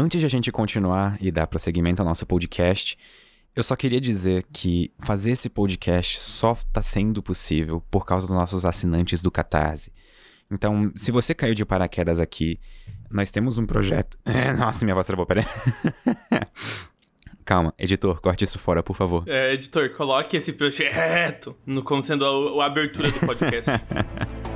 [0.00, 2.96] Antes de a gente continuar e dar prosseguimento ao nosso podcast,
[3.56, 8.36] eu só queria dizer que fazer esse podcast só está sendo possível por causa dos
[8.36, 9.92] nossos assinantes do Catarse.
[10.48, 12.60] Então, se você caiu de paraquedas aqui,
[13.10, 14.16] nós temos um projeto.
[14.56, 15.44] Nossa, minha voz travou, peraí.
[17.44, 19.24] Calma, editor, corte isso fora, por favor.
[19.26, 23.68] É, editor, coloque esse projeto no, como sendo a, a abertura do podcast.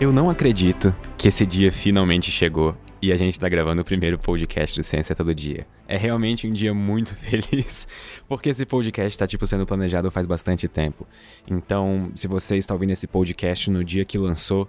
[0.00, 4.18] Eu não acredito que esse dia finalmente chegou e a gente tá gravando o primeiro
[4.18, 5.66] podcast do Ciência Todo Dia.
[5.86, 7.86] É realmente um dia muito feliz,
[8.26, 11.06] porque esse podcast tá, tipo, sendo planejado faz bastante tempo.
[11.46, 14.66] Então, se você está ouvindo esse podcast no dia que lançou,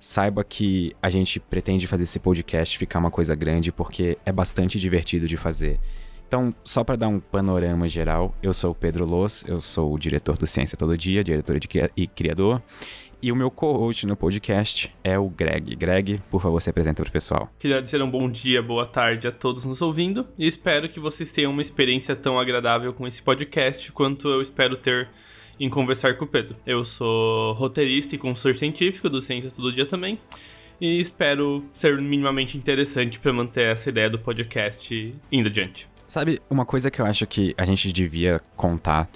[0.00, 4.80] saiba que a gente pretende fazer esse podcast ficar uma coisa grande, porque é bastante
[4.80, 5.78] divertido de fazer.
[6.26, 9.98] Então, só para dar um panorama geral, eu sou o Pedro Loss, eu sou o
[9.98, 11.56] diretor do Ciência Todo Dia, diretor
[11.96, 12.60] e criador,
[13.22, 15.76] e o meu co-host no podcast é o Greg.
[15.76, 17.48] Greg, por favor, se apresenta para o pessoal.
[17.60, 21.30] Queria dizer um bom dia, boa tarde a todos nos ouvindo e espero que vocês
[21.32, 25.08] tenham uma experiência tão agradável com esse podcast quanto eu espero ter
[25.60, 26.56] em conversar com o Pedro.
[26.66, 30.18] Eu sou roteirista e consultor científico do Ciência Todo Dia também
[30.80, 35.86] e espero ser minimamente interessante para manter essa ideia do podcast indo adiante.
[36.08, 39.08] Sabe, uma coisa que eu acho que a gente devia contar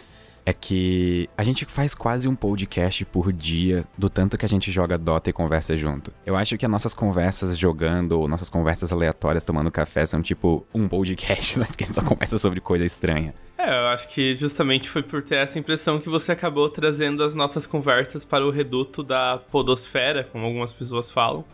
[0.46, 4.70] é que a gente faz quase um podcast por dia do tanto que a gente
[4.70, 6.12] joga Dota e conversa junto.
[6.24, 10.64] Eu acho que as nossas conversas jogando, ou nossas conversas aleatórias tomando café são tipo
[10.72, 11.66] um podcast, né?
[11.66, 13.34] Porque a gente só conversa sobre coisa estranha.
[13.58, 17.34] É, eu acho que justamente foi por ter essa impressão que você acabou trazendo as
[17.34, 21.44] nossas conversas para o reduto da podosfera, como algumas pessoas falam.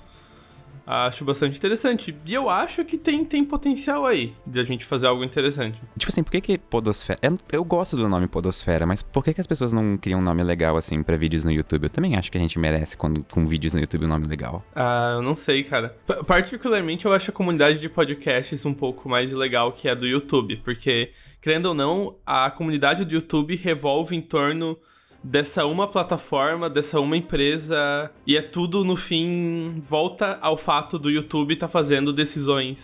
[0.86, 2.14] Acho bastante interessante.
[2.24, 5.78] E eu acho que tem, tem potencial aí de a gente fazer algo interessante.
[5.96, 7.18] Tipo assim, por que que podosfera...
[7.22, 10.22] Eu, eu gosto do nome podosfera, mas por que que as pessoas não criam um
[10.22, 11.84] nome legal assim para vídeos no YouTube?
[11.84, 14.64] Eu também acho que a gente merece quando, com vídeos no YouTube um nome legal.
[14.74, 15.94] Ah, eu não sei, cara.
[16.06, 20.06] P particularmente eu acho a comunidade de podcasts um pouco mais legal que a do
[20.06, 21.10] YouTube, porque,
[21.42, 24.76] querendo ou não, a comunidade do YouTube revolve em torno
[25.22, 31.10] dessa uma plataforma, dessa uma empresa, e é tudo no fim volta ao fato do
[31.10, 32.76] YouTube estar tá fazendo decisões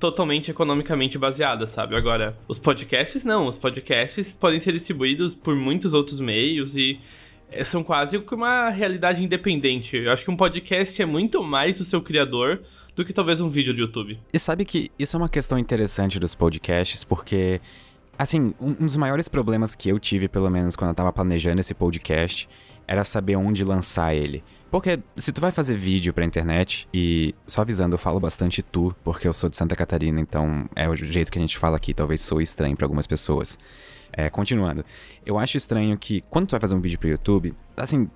[0.00, 1.96] totalmente economicamente baseadas, sabe?
[1.96, 6.98] Agora, os podcasts não, os podcasts podem ser distribuídos por muitos outros meios e
[7.50, 9.96] é, são quase uma realidade independente.
[9.96, 12.60] Eu acho que um podcast é muito mais do seu criador
[12.94, 14.18] do que talvez um vídeo do YouTube.
[14.32, 17.60] E sabe que isso é uma questão interessante dos podcasts, porque
[18.18, 21.74] Assim, um, dos maiores problemas que eu tive, pelo menos quando eu tava planejando esse
[21.74, 22.48] podcast,
[22.86, 24.42] era saber onde lançar ele.
[24.70, 28.94] Porque se tu vai fazer vídeo pra internet, e só avisando, eu falo bastante tu,
[29.04, 31.94] porque eu sou de Santa Catarina, então é o jeito que a gente fala aqui,
[31.94, 33.58] talvez sou estranho para algumas pessoas.
[34.12, 34.84] É, continuando,
[35.26, 38.08] eu acho estranho que quando tu vai fazer um vídeo pro YouTube, assim,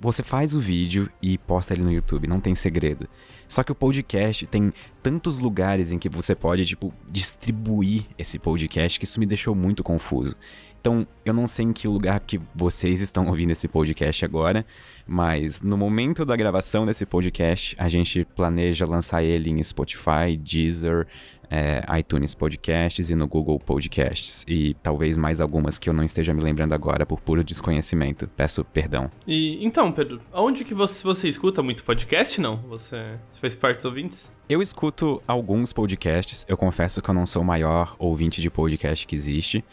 [0.00, 3.08] você faz o vídeo e posta ele no YouTube, não tem segredo.
[3.48, 8.98] Só que o podcast tem tantos lugares em que você pode, tipo, distribuir esse podcast
[8.98, 10.36] que isso me deixou muito confuso.
[10.80, 14.64] Então, eu não sei em que lugar que vocês estão ouvindo esse podcast agora,
[15.06, 21.06] mas no momento da gravação desse podcast, a gente planeja lançar ele em Spotify, Deezer,
[21.50, 24.44] é, iTunes Podcasts e no Google Podcasts.
[24.46, 28.28] E talvez mais algumas que eu não esteja me lembrando agora por puro desconhecimento.
[28.36, 29.10] Peço perdão.
[29.26, 32.56] E então, Pedro, onde que você, você escuta muito podcast, não?
[32.68, 34.18] Você, você faz parte dos ouvintes?
[34.48, 36.46] Eu escuto alguns podcasts.
[36.48, 39.64] Eu confesso que eu não sou o maior ouvinte de podcast que existe.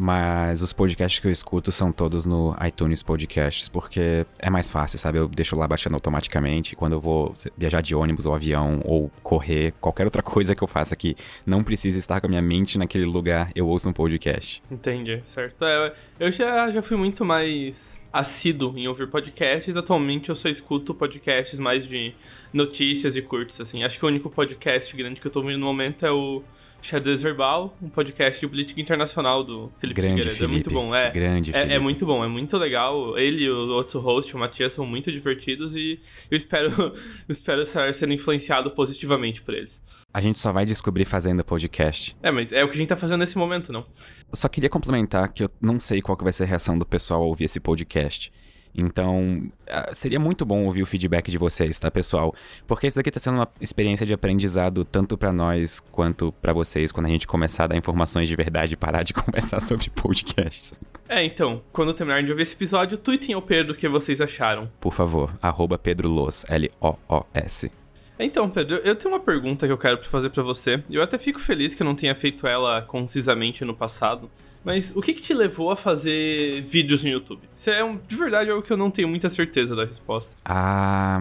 [0.00, 4.96] Mas os podcasts que eu escuto são todos no iTunes Podcasts, porque é mais fácil,
[4.96, 5.18] sabe?
[5.18, 6.76] Eu deixo lá baixando automaticamente.
[6.76, 10.68] Quando eu vou viajar de ônibus ou avião, ou correr, qualquer outra coisa que eu
[10.68, 14.62] faça que não precise estar com a minha mente naquele lugar, eu ouço um podcast.
[14.70, 15.64] Entendi, certo.
[15.64, 17.74] É, eu já, já fui muito mais
[18.12, 19.76] assíduo em ouvir podcasts.
[19.76, 22.14] Atualmente eu só escuto podcasts mais de
[22.52, 23.82] notícias e curtos, assim.
[23.82, 26.44] Acho que o único podcast grande que eu tô ouvindo no momento é o
[26.82, 30.36] Xadrez Verbal, um podcast de política internacional do Felipe Grande Figueiredo.
[30.36, 30.44] Felipe.
[30.44, 31.10] É muito bom, é.
[31.10, 33.18] Grande é, é muito bom, é muito legal.
[33.18, 35.98] Ele e o outro host, o Matias, são muito divertidos e
[36.30, 36.70] eu espero,
[37.28, 39.70] eu espero estar sendo influenciado positivamente por eles.
[40.12, 42.16] A gente só vai descobrir fazendo podcast.
[42.22, 43.84] É, mas é o que a gente tá fazendo nesse momento, não?
[44.32, 47.22] Só queria complementar que eu não sei qual que vai ser a reação do pessoal
[47.22, 48.32] ao ouvir esse podcast.
[48.76, 52.34] Então, ah, seria muito bom ouvir o feedback de vocês, tá, pessoal?
[52.66, 56.92] Porque isso daqui tá sendo uma experiência de aprendizado tanto para nós quanto para vocês
[56.92, 60.80] quando a gente começar a dar informações de verdade e parar de conversar sobre podcasts.
[61.08, 64.70] É, então, quando terminarem de ouvir esse episódio, tweetem ao Pedro o que vocês acharam.
[64.80, 67.72] Por favor, arroba Pedro Los, L-O-O-S.
[68.18, 70.82] Então, Pedro, eu tenho uma pergunta que eu quero fazer para você.
[70.90, 74.28] Eu até fico feliz que eu não tenha feito ela concisamente no passado.
[74.64, 77.40] Mas o que, que te levou a fazer vídeos no YouTube?
[77.60, 80.28] Isso é um, de verdade algo que eu não tenho muita certeza da resposta.
[80.44, 81.18] Ah,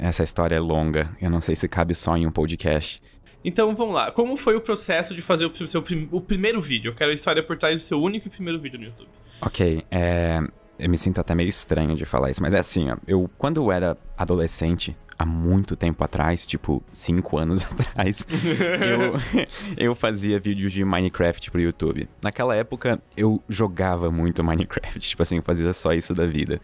[0.00, 1.10] essa história é longa.
[1.20, 3.00] Eu não sei se cabe só em um podcast.
[3.44, 4.10] Então vamos lá.
[4.12, 6.90] Como foi o processo de fazer o seu o primeiro vídeo?
[6.90, 9.08] Eu quero a história por trás do seu único e primeiro vídeo no YouTube.
[9.40, 10.40] Ok, é.
[10.78, 12.96] Eu me sinto até meio estranho de falar isso, mas é assim, ó.
[13.06, 19.44] Eu, quando eu era adolescente, há muito tempo atrás, tipo, cinco anos atrás, eu,
[19.76, 22.08] eu fazia vídeos de Minecraft pro YouTube.
[22.22, 26.58] Naquela época, eu jogava muito Minecraft, tipo assim, eu fazia só isso da vida.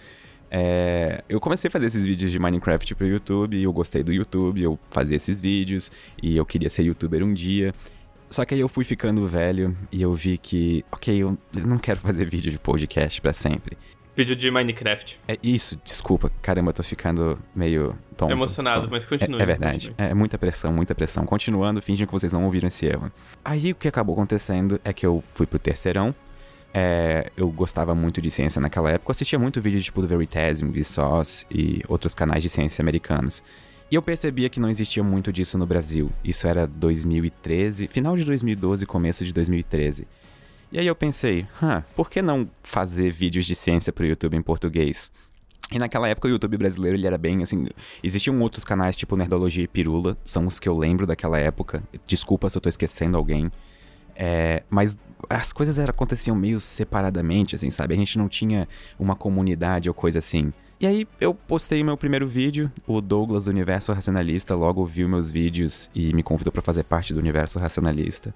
[0.51, 4.63] É, eu comecei a fazer esses vídeos de Minecraft pro YouTube, eu gostei do YouTube,
[4.63, 5.93] eu fazia esses vídeos
[6.23, 7.75] e eu queria ser youtuber um dia.
[8.31, 12.01] Só que aí eu fui ficando velho e eu vi que, ok, eu não quero
[12.01, 13.77] fazer vídeo de podcast para sempre.
[14.17, 15.19] Vídeo de Minecraft.
[15.29, 16.31] É isso, desculpa.
[16.41, 18.33] Caramba, eu tô ficando meio tonto.
[18.33, 19.39] Emocionado, mas continue.
[19.39, 19.91] É, é verdade.
[19.91, 20.11] Continue.
[20.11, 21.27] É muita pressão, muita pressão.
[21.27, 23.13] Continuando, fingem que vocês não ouviram esse erro.
[23.45, 26.15] Aí o que acabou acontecendo é que eu fui pro terceirão.
[26.73, 29.11] É, eu gostava muito de ciência naquela época.
[29.11, 33.45] Eu assistia muito vídeo tipo do Veritasium, Vsauce e outros canais de ciência americanos.
[33.91, 36.11] E eu percebia que não existia muito disso no Brasil.
[36.25, 40.09] Isso era 2013, final de 2012, começo de 2013.
[40.71, 44.43] E aí eu pensei, huh, por que não fazer vídeos de ciência pro YouTube em
[44.43, 45.13] português?
[45.73, 47.67] E naquela época o YouTube brasileiro ele era bem assim.
[48.03, 51.83] Existiam outros canais tipo Nerdologia e Pirula, são os que eu lembro daquela época.
[52.07, 53.51] Desculpa se eu tô esquecendo alguém.
[54.15, 54.97] É, mas
[55.29, 57.95] as coisas era, aconteciam meio separadamente, assim, sabe?
[57.95, 60.53] A gente não tinha uma comunidade ou coisa assim.
[60.79, 65.31] E aí eu postei meu primeiro vídeo, o Douglas do Universo Racionalista logo viu meus
[65.31, 68.35] vídeos e me convidou para fazer parte do Universo Racionalista.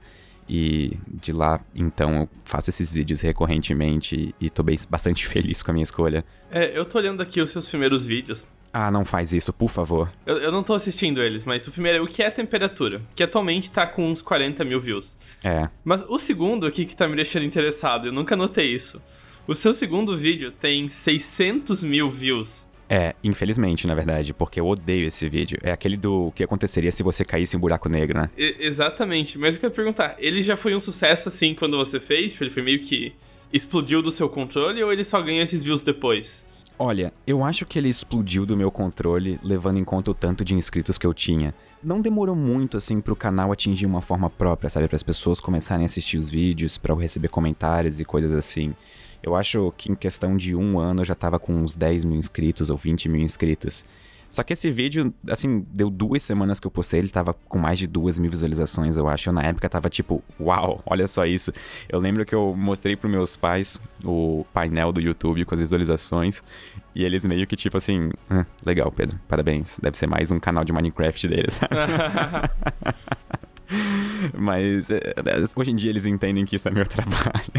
[0.52, 5.70] E de lá, então, eu faço esses vídeos recorrentemente e tô bem, bastante feliz com
[5.70, 6.25] a minha escolha.
[6.50, 8.37] É, eu tô olhando aqui os seus primeiros vídeos.
[8.73, 10.11] Ah, não faz isso, por favor.
[10.26, 13.23] Eu, eu não tô assistindo eles, mas o primeiro é o que é temperatura, que
[13.23, 15.05] atualmente tá com uns 40 mil views.
[15.44, 15.62] É.
[15.85, 19.00] Mas o segundo aqui que tá me deixando interessado, eu nunca notei isso.
[19.47, 22.49] O seu segundo vídeo tem 600 mil views.
[22.93, 25.57] É, infelizmente, na verdade, porque eu odeio esse vídeo.
[25.63, 28.29] É aquele do que aconteceria se você caísse em um buraco negro, né?
[28.37, 29.39] E, exatamente.
[29.39, 32.33] Mas eu quero perguntar, ele já foi um sucesso assim quando você fez?
[32.41, 33.13] Ele foi meio que
[33.53, 36.27] explodiu do seu controle ou ele só ganha esses views depois?
[36.77, 40.55] Olha, eu acho que ele explodiu do meu controle, levando em conta o tanto de
[40.55, 41.55] inscritos que eu tinha.
[41.85, 45.85] Não demorou muito assim pro canal atingir uma forma própria, sabe, para as pessoas começarem
[45.85, 48.75] a assistir os vídeos, para eu receber comentários e coisas assim.
[49.23, 52.19] Eu acho que em questão de um ano eu já tava com uns 10 mil
[52.19, 53.85] inscritos ou 20 mil inscritos.
[54.31, 57.81] Só que esse vídeo, assim, deu duas semanas que eu postei, ele tava com mais
[57.81, 59.29] de duas mil visualizações, eu acho.
[59.29, 61.53] Eu, na época tava tipo, uau, olha só isso.
[61.89, 66.45] Eu lembro que eu mostrei pros meus pais o painel do YouTube com as visualizações.
[66.95, 69.81] E eles meio que tipo assim, ah, legal, Pedro, parabéns.
[69.83, 71.75] Deve ser mais um canal de Minecraft deles, sabe?
[74.39, 75.01] Mas é,
[75.57, 77.51] hoje em dia eles entendem que isso é meu trabalho.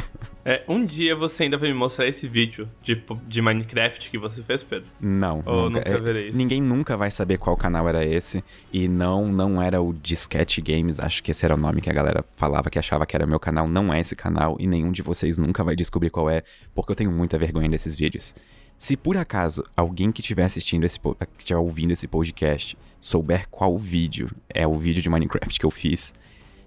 [0.43, 4.41] É, um dia você ainda vai me mostrar esse vídeo de, de Minecraft que você
[4.43, 4.87] fez, Pedro?
[4.99, 5.43] Não.
[5.45, 6.37] Ou nunca, nunca verei isso?
[6.37, 8.43] Ninguém nunca vai saber qual canal era esse.
[8.73, 11.93] E não, não era o Disquete Games, acho que esse era o nome que a
[11.93, 13.67] galera falava que achava que era meu canal.
[13.67, 16.41] Não é esse canal e nenhum de vocês nunca vai descobrir qual é,
[16.73, 18.35] porque eu tenho muita vergonha desses vídeos.
[18.79, 23.77] Se por acaso alguém que estiver assistindo esse que estiver ouvindo esse podcast souber qual
[23.77, 26.11] vídeo é o vídeo de Minecraft que eu fiz,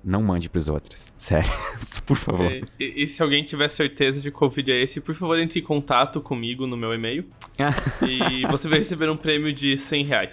[0.05, 1.13] não mande pros outros.
[1.17, 1.51] Sério,
[2.07, 2.53] por favor.
[2.53, 5.61] É, e, e, se alguém tiver certeza de qual vídeo é esse, por favor, entre
[5.61, 7.25] em contato comigo no meu e-mail.
[8.07, 10.31] e você vai receber um prêmio de 100 reais.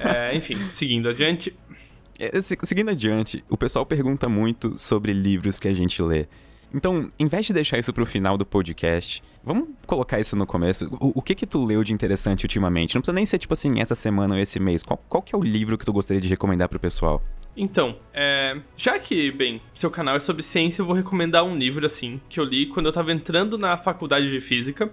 [0.00, 1.54] É, enfim, seguindo adiante.
[2.18, 6.26] É, seguindo adiante, o pessoal pergunta muito sobre livros que a gente lê.
[6.74, 10.86] Então, em vez de deixar isso pro final do podcast, vamos colocar isso no começo.
[11.00, 12.96] O, o, que que tu leu de interessante ultimamente?
[12.96, 14.82] Não precisa nem ser, tipo assim, essa semana ou esse mês.
[14.82, 17.22] Qual, qual que é o livro que tu gostaria de recomendar pro pessoal?
[17.56, 21.86] Então, é, já que, bem, seu canal é sobre ciência, eu vou recomendar um livro,
[21.86, 24.92] assim, que eu li quando eu tava entrando na faculdade de física,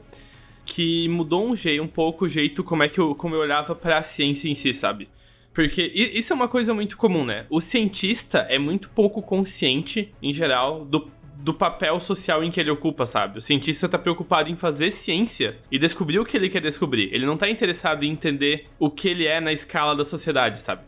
[0.67, 3.73] que mudou um, jeito, um pouco o jeito como é que eu, como eu olhava
[3.73, 5.09] para a ciência em si, sabe?
[5.53, 7.45] Porque isso é uma coisa muito comum, né?
[7.49, 11.11] O cientista é muito pouco consciente, em geral, do,
[11.43, 13.39] do papel social em que ele ocupa, sabe?
[13.39, 17.09] O cientista está preocupado em fazer ciência e descobrir o que ele quer descobrir.
[17.13, 20.81] Ele não está interessado em entender o que ele é na escala da sociedade, sabe?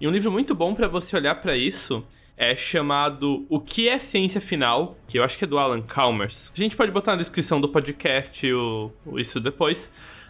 [0.00, 2.04] E um livro muito bom para você olhar para isso
[2.36, 6.34] é chamado O que é Ciência Final, que eu acho que é do Alan Chalmers.
[6.56, 9.76] A gente pode botar na descrição do podcast o isso depois,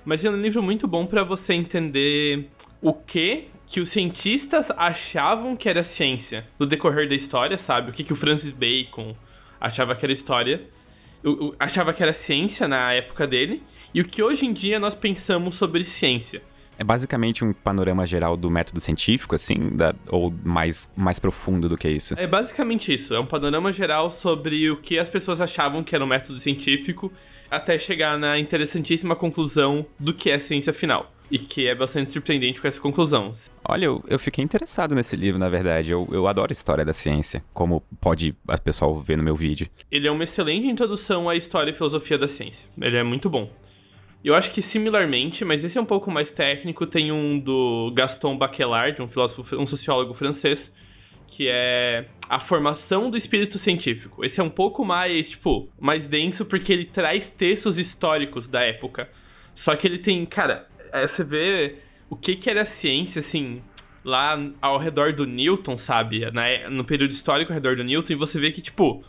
[0.04, 2.48] mas é um livro muito bom para você entender
[2.82, 7.90] o que que os cientistas achavam que era ciência no decorrer da história, sabe?
[7.90, 9.14] O que que o Francis Bacon
[9.60, 10.60] achava que era história,
[11.58, 13.62] achava que era ciência na época dele,
[13.94, 16.42] e o que hoje em dia nós pensamos sobre ciência.
[16.78, 21.76] É basicamente um panorama geral do método científico, assim, da, ou mais, mais profundo do
[21.76, 22.14] que isso?
[22.18, 23.12] É basicamente isso.
[23.12, 27.12] É um panorama geral sobre o que as pessoas achavam que era um método científico,
[27.50, 31.12] até chegar na interessantíssima conclusão do que é ciência final.
[31.30, 33.36] E que é bastante surpreendente com essa conclusão.
[33.66, 35.90] Olha, eu, eu fiquei interessado nesse livro, na verdade.
[35.90, 39.68] Eu, eu adoro história da ciência, como pode a pessoal ver no meu vídeo.
[39.90, 42.58] Ele é uma excelente introdução à história e filosofia da ciência.
[42.80, 43.50] Ele é muito bom.
[44.22, 48.36] Eu acho que similarmente, mas esse é um pouco mais técnico, tem um do Gaston
[48.36, 50.58] Bachelard, um filósofo, um sociólogo francês,
[51.36, 54.22] que é a formação do espírito científico.
[54.22, 59.08] Esse é um pouco mais, tipo, mais denso porque ele traz textos históricos da época.
[59.64, 61.76] Só que ele tem, cara, é, você vê
[62.10, 63.62] o que que era ciência, assim,
[64.04, 66.28] lá ao redor do Newton, sabe?
[66.32, 69.02] Na, no período histórico ao redor do Newton, e você vê que, tipo,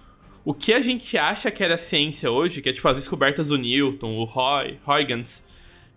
[0.43, 3.57] o que a gente acha que era ciência hoje, que é tipo as descobertas do
[3.57, 5.27] Newton, o Roy, Huygens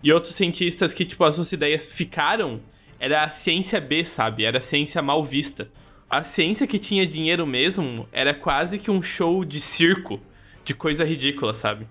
[0.02, 2.60] e outros cientistas que tipo as suas ideias ficaram,
[3.00, 4.44] era a ciência B, sabe?
[4.44, 5.66] Era a ciência mal vista.
[6.10, 10.20] A ciência que tinha dinheiro mesmo era quase que um show de circo,
[10.66, 11.86] de coisa ridícula, sabe?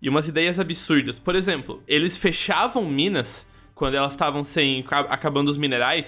[0.00, 1.18] E umas ideias absurdas.
[1.18, 3.26] Por exemplo, eles fechavam minas
[3.80, 6.04] quando elas estavam sem acabando os minerais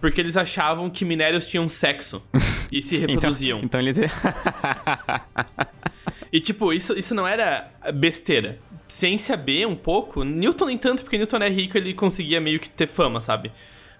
[0.00, 2.20] porque eles achavam que minérios tinham sexo
[2.72, 3.58] e se então, reproduziam.
[3.58, 3.96] então, então eles.
[6.32, 8.58] e tipo, isso, isso não era besteira.
[8.98, 10.24] Ciência B, um pouco.
[10.24, 13.52] Newton nem tanto, porque Newton é rico ele conseguia meio que ter fama, sabe?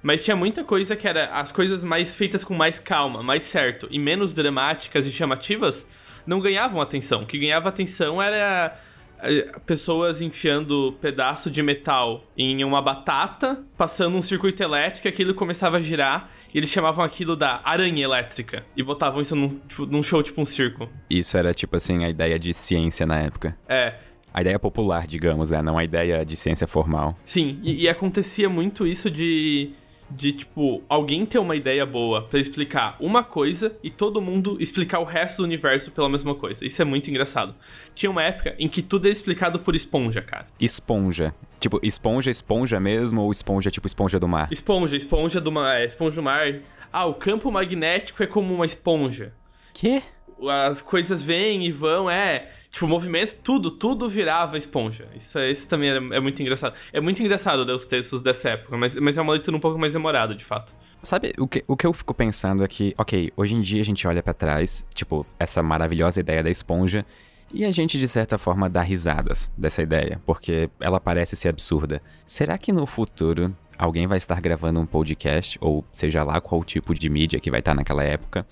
[0.02, 3.86] Mas tinha muita coisa que era as coisas mais feitas com mais calma, mais certo,
[3.90, 5.74] e menos dramáticas e chamativas,
[6.26, 7.22] não ganhavam atenção.
[7.22, 8.76] O que ganhava atenção era
[9.66, 15.82] pessoas enfiando pedaço de metal em uma batata, passando um circuito elétrico, aquilo começava a
[15.82, 20.22] girar, e eles chamavam aquilo da aranha elétrica, e botavam isso num, tipo, num show
[20.22, 20.88] tipo um circo.
[21.10, 23.56] Isso era tipo assim a ideia de ciência na época.
[23.68, 23.94] É.
[24.32, 25.62] A ideia popular, digamos, né?
[25.62, 27.16] Não a ideia de ciência formal.
[27.32, 29.70] Sim, e, e acontecia muito isso de
[30.10, 35.00] de tipo alguém ter uma ideia boa para explicar uma coisa e todo mundo explicar
[35.00, 36.64] o resto do universo pela mesma coisa.
[36.64, 37.54] Isso é muito engraçado.
[37.94, 40.46] Tinha uma época em que tudo é explicado por esponja, cara.
[40.60, 41.34] Esponja.
[41.58, 44.52] Tipo, esponja, esponja mesmo ou esponja tipo esponja do mar?
[44.52, 46.54] Esponja, esponja do mar, é, esponja do mar.
[46.92, 49.32] Ah, o campo magnético é como uma esponja.
[49.74, 50.02] Que?
[50.68, 55.08] As coisas vêm e vão, é tipo, movimento, tudo, tudo virava esponja.
[55.16, 56.74] Isso, isso também é, é, muito engraçado.
[56.92, 59.78] É muito engraçado ler os textos dessa época, mas, mas é uma leitura um pouco
[59.78, 60.70] mais demorada, de fato.
[61.02, 63.84] Sabe, o que, o que eu fico pensando é que, ok, hoje em dia a
[63.84, 67.04] gente olha para trás, tipo, essa maravilhosa ideia da esponja,
[67.52, 72.02] e a gente, de certa forma, dá risadas dessa ideia, porque ela parece ser absurda.
[72.26, 76.92] Será que no futuro alguém vai estar gravando um podcast, ou seja lá qual tipo
[76.92, 78.44] de mídia que vai estar naquela época,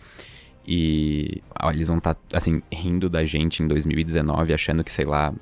[0.67, 5.05] e ó, eles vão estar, tá, assim, rindo da gente em 2019, achando que, sei
[5.05, 5.33] lá,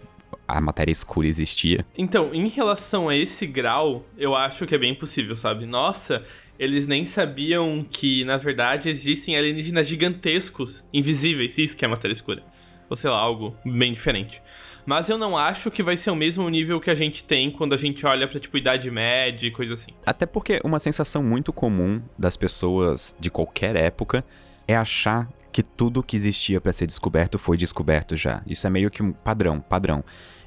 [0.47, 1.85] a matéria escura existia.
[1.97, 5.67] Então, em relação a esse grau, eu acho que é bem possível, sabe?
[5.67, 6.25] Nossa,
[6.59, 12.43] eles nem sabiam que, na verdade, existem alienígenas gigantescos, invisíveis, isso que é matéria escura.
[12.91, 14.41] Ou sei lá, algo bem diferente.
[14.85, 17.73] Mas eu não acho que vai ser o mesmo nível que a gente tem quando
[17.73, 19.93] a gente olha pra, tipo, Idade Média e coisa assim.
[20.05, 24.25] Até porque uma sensação muito comum das pessoas de qualquer época
[24.67, 28.43] é achar que tudo que existia para ser descoberto foi descoberto já.
[28.47, 30.03] Isso é meio que um padrão, padrão.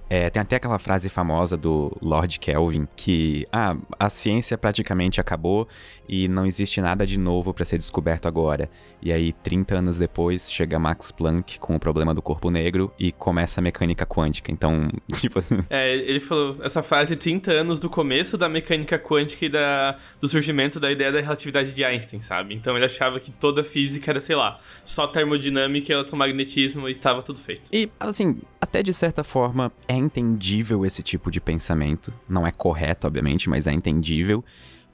[0.09, 5.67] É, tem até aquela frase famosa do Lord Kelvin que ah, a ciência praticamente acabou
[6.07, 8.69] e não existe nada de novo para ser descoberto agora.
[9.01, 13.11] E aí, 30 anos depois, chega Max Planck com o problema do corpo negro e
[13.11, 14.51] começa a mecânica quântica.
[14.51, 15.57] Então, tipo assim.
[15.69, 20.29] É, ele falou essa frase 30 anos do começo da mecânica quântica e da, do
[20.29, 22.53] surgimento da ideia da relatividade de Einstein, sabe?
[22.53, 24.59] Então ele achava que toda física era, sei lá,
[24.95, 27.61] só termodinâmica e eletromagnetismo e estava tudo feito.
[27.71, 32.13] E, assim, até de certa forma é entendível esse tipo de pensamento.
[32.27, 34.43] Não é correto, obviamente, mas é entendível.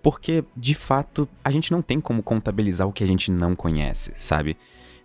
[0.01, 4.11] Porque, de fato, a gente não tem como contabilizar o que a gente não conhece,
[4.15, 4.57] sabe?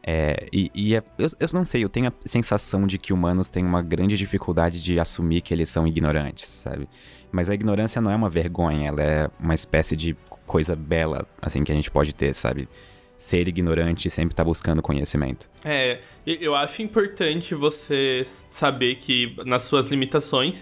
[0.09, 3.49] É, e, e é, eu, eu não sei, eu tenho a sensação de que humanos
[3.49, 6.89] têm uma grande dificuldade de assumir que eles são ignorantes, sabe?
[7.33, 11.65] Mas a ignorância não é uma vergonha, ela é uma espécie de coisa bela, assim,
[11.65, 12.69] que a gente pode ter, sabe?
[13.17, 15.47] Ser ignorante e sempre estar tá buscando conhecimento.
[15.65, 18.27] É, eu acho importante você
[18.59, 20.55] saber que nas suas limitações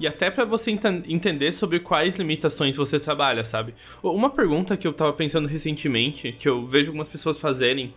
[0.00, 3.74] e até para você ent entender sobre quais limitações você trabalha, sabe?
[4.02, 7.94] Uma pergunta que eu tava pensando recentemente, que eu vejo algumas pessoas fazerem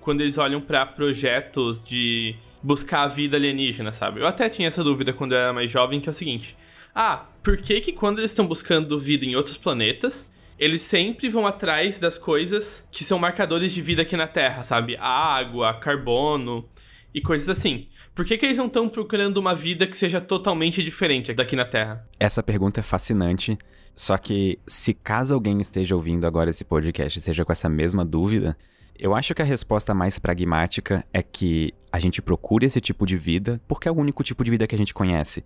[0.00, 4.20] quando eles olham para projetos de buscar a vida alienígena, sabe?
[4.20, 6.54] Eu até tinha essa dúvida quando eu era mais jovem, que é o seguinte:
[6.94, 10.12] ah, por que que quando eles estão buscando vida em outros planetas,
[10.58, 14.96] eles sempre vão atrás das coisas que são marcadores de vida aqui na Terra, sabe?
[14.96, 16.68] Água, carbono.
[17.14, 17.86] e coisas assim.
[18.14, 21.64] Por que, que eles não estão procurando uma vida que seja totalmente diferente daqui na
[21.64, 22.04] Terra?
[22.18, 23.58] Essa pergunta é fascinante.
[23.94, 28.04] Só que, se caso alguém esteja ouvindo agora esse podcast e seja com essa mesma
[28.04, 28.56] dúvida,
[28.98, 33.16] eu acho que a resposta mais pragmática é que a gente procure esse tipo de
[33.16, 35.44] vida porque é o único tipo de vida que a gente conhece.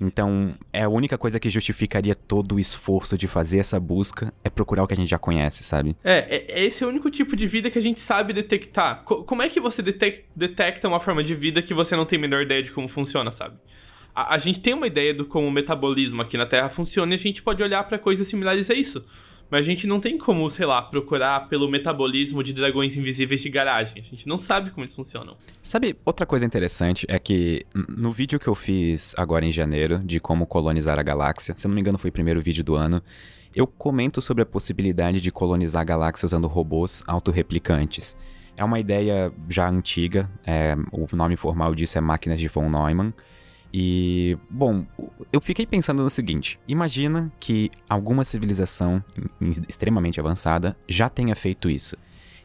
[0.00, 4.50] Então, é a única coisa que justificaria todo o esforço de fazer essa busca é
[4.50, 5.96] procurar o que a gente já conhece, sabe?
[6.04, 9.02] É, é, é esse o único tipo de vida que a gente sabe detectar.
[9.04, 12.22] Co como é que você detecta uma forma de vida que você não tem a
[12.22, 13.56] menor ideia de como funciona, sabe?
[14.14, 17.18] A, a gente tem uma ideia do como o metabolismo aqui na Terra funciona e
[17.18, 19.04] a gente pode olhar para coisas similares a isso.
[19.50, 23.48] Mas a gente não tem como, sei lá, procurar pelo metabolismo de dragões invisíveis de
[23.48, 24.02] garagem.
[24.02, 25.36] A gente não sabe como eles funcionam.
[25.62, 30.18] Sabe, outra coisa interessante é que no vídeo que eu fiz agora em janeiro, de
[30.18, 33.00] como colonizar a galáxia, se não me engano foi o primeiro vídeo do ano,
[33.54, 38.16] eu comento sobre a possibilidade de colonizar a galáxia usando robôs autorreplicantes.
[38.56, 43.12] É uma ideia já antiga, é, o nome formal disso é Máquinas de von Neumann,
[43.78, 44.86] e, bom,
[45.30, 49.04] eu fiquei pensando no seguinte: imagina que alguma civilização
[49.68, 51.94] extremamente avançada já tenha feito isso.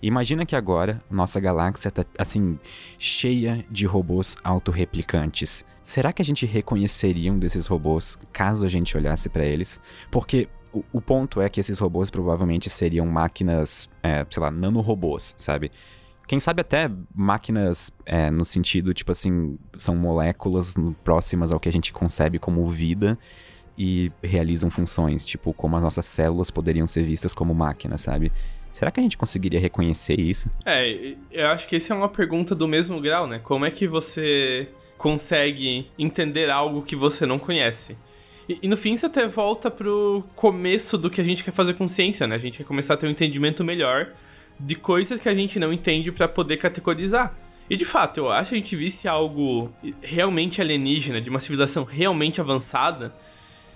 [0.01, 2.59] Imagina que agora nossa galáxia está assim
[2.99, 5.63] cheia de robôs autorreplicantes.
[5.81, 9.79] Será que a gente reconheceria um desses robôs caso a gente olhasse para eles?
[10.11, 15.33] Porque o, o, ponto é que esses robôs provavelmente seriam máquinas, é, sei lá, nanorobôs,
[15.37, 15.71] sabe?
[16.27, 21.71] Quem sabe até máquinas é, no sentido, tipo assim, são moléculas próximas ao que a
[21.71, 23.17] gente concebe como vida
[23.77, 28.31] e realizam funções, tipo, como as nossas células poderiam ser vistas como máquinas, sabe?
[28.71, 30.49] Será que a gente conseguiria reconhecer isso?
[30.65, 33.39] É, eu acho que essa é uma pergunta do mesmo grau, né?
[33.43, 37.97] Como é que você consegue entender algo que você não conhece?
[38.47, 41.73] E, e, no fim você até volta pro começo do que a gente quer fazer
[41.73, 42.35] com ciência, né?
[42.35, 44.07] A gente quer começar a ter um entendimento melhor
[44.65, 47.33] de coisas que a gente não entende para poder categorizar.
[47.69, 51.83] E de fato, eu acho que a gente visse algo realmente alienígena, de uma civilização
[51.83, 53.13] realmente avançada,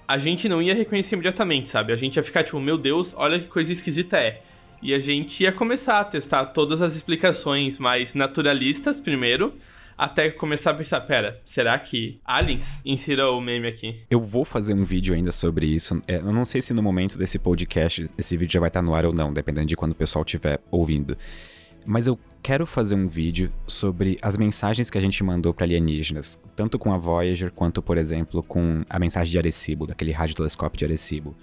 [0.07, 1.91] a gente não ia reconhecer imediatamente, sabe?
[1.91, 4.41] A gente ia ficar tipo, meu Deus, olha que coisa esquisita é.
[4.81, 9.53] E a gente ia começar a testar todas as explicações mais naturalistas primeiro,
[9.97, 14.01] até começar a pensar, pera, será que aliens inseriram o meme aqui?
[14.09, 15.99] Eu vou fazer um vídeo ainda sobre isso.
[16.07, 18.93] É, eu não sei se no momento desse podcast esse vídeo já vai estar no
[18.93, 21.17] ar ou não, dependendo de quando o pessoal estiver ouvindo.
[21.85, 26.39] Mas eu quero fazer um vídeo sobre as mensagens que a gente mandou para alienígenas,
[26.55, 30.85] tanto com a Voyager quanto, por exemplo, com a mensagem de Arecibo, daquele radiotelescópio de
[30.85, 31.35] Arecibo.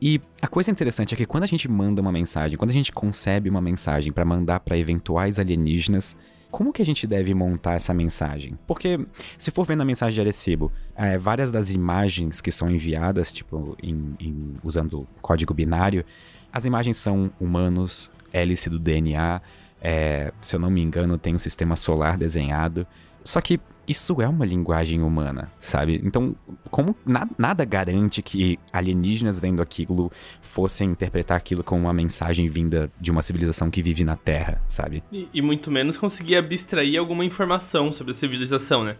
[0.00, 2.90] E a coisa interessante é que quando a gente manda uma mensagem, quando a gente
[2.90, 6.16] concebe uma mensagem para mandar para eventuais alienígenas,
[6.52, 8.58] como que a gente deve montar essa mensagem?
[8.66, 9.00] Porque,
[9.38, 13.74] se for vendo a mensagem de Arecibo, é, várias das imagens que são enviadas, tipo,
[13.82, 16.04] em, em, usando código binário,
[16.52, 19.40] as imagens são humanos, hélice do DNA,
[19.80, 22.86] é, se eu não me engano, tem um sistema solar desenhado.
[23.24, 26.00] Só que isso é uma linguagem humana, sabe?
[26.04, 26.34] Então,
[26.70, 32.90] como na, nada garante que alienígenas vendo aquilo fossem interpretar aquilo como uma mensagem vinda
[33.00, 35.02] de uma civilização que vive na Terra, sabe?
[35.12, 38.96] E, e muito menos conseguir abstrair alguma informação sobre a civilização, né?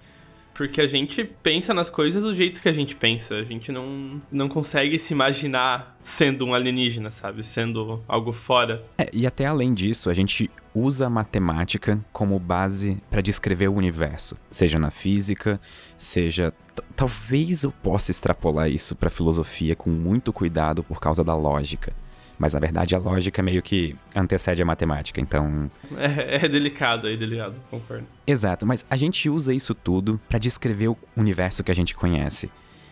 [0.54, 3.34] Porque a gente pensa nas coisas do jeito que a gente pensa.
[3.34, 7.44] A gente não, não consegue se imaginar sendo um alienígena, sabe?
[7.54, 8.84] Sendo algo fora.
[8.98, 13.74] É, e até além disso, a gente usa a matemática como base para descrever o
[13.74, 15.60] universo, seja na física,
[15.96, 16.52] seja
[16.96, 21.92] talvez eu possa extrapolar isso para filosofia com muito cuidado por causa da lógica.
[22.42, 25.70] Mas na verdade a lógica meio que antecede a matemática, então.
[25.96, 28.04] É, é delicado aí, é delicado, concordo.
[28.26, 32.50] Exato, mas a gente usa isso tudo para descrever o universo que a gente conhece.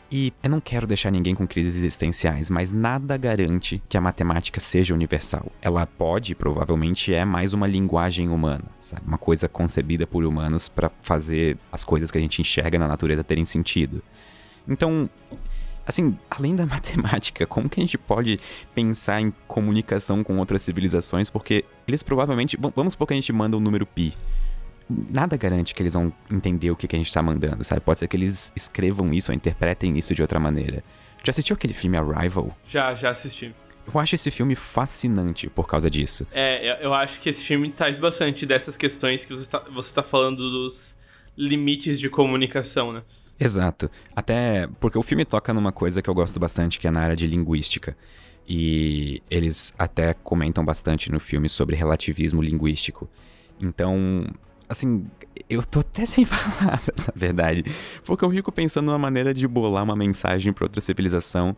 [0.08, 4.60] E eu não quero deixar ninguém com crises existenciais, mas nada garante que a matemática
[4.60, 5.50] seja universal.
[5.60, 9.02] Ela pode, provavelmente é mais uma linguagem humana, sabe?
[9.04, 13.24] Uma coisa concebida por humanos para fazer as coisas que a gente enxerga na natureza
[13.24, 14.00] terem sentido.
[14.68, 15.10] Então,
[15.90, 18.38] assim, além da matemática, como que a gente pode
[18.74, 21.28] pensar em comunicação com outras civilizações?
[21.28, 22.56] Porque eles provavelmente.
[22.74, 24.14] Vamos supor que a gente manda um número pi
[25.08, 27.80] nada garante que eles vão entender o que, que a gente tá mandando, sabe?
[27.80, 30.82] Pode ser que eles escrevam isso ou interpretem isso de outra maneira.
[31.22, 32.56] Já assistiu aquele filme Arrival?
[32.70, 33.54] Já, já assisti.
[33.92, 36.26] Eu acho esse filme fascinante por causa disso.
[36.32, 40.02] É, eu acho que esse filme traz bastante dessas questões que você tá, você tá
[40.02, 40.74] falando dos
[41.36, 43.02] limites de comunicação, né?
[43.40, 43.90] Exato.
[44.14, 47.16] Até porque o filme toca numa coisa que eu gosto bastante, que é na área
[47.16, 47.96] de linguística.
[48.46, 53.08] E eles até comentam bastante no filme sobre relativismo linguístico.
[53.58, 54.26] Então,
[54.68, 55.06] assim,
[55.48, 57.64] eu tô até sem palavras, na verdade.
[58.04, 61.56] Porque eu fico pensando numa maneira de bolar uma mensagem para outra civilização.